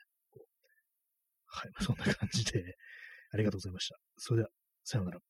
[1.47, 2.63] はい、まあ、そんな感じで、
[3.33, 3.97] ありがとうございました。
[4.19, 4.51] それでは、
[4.85, 5.21] さようなら。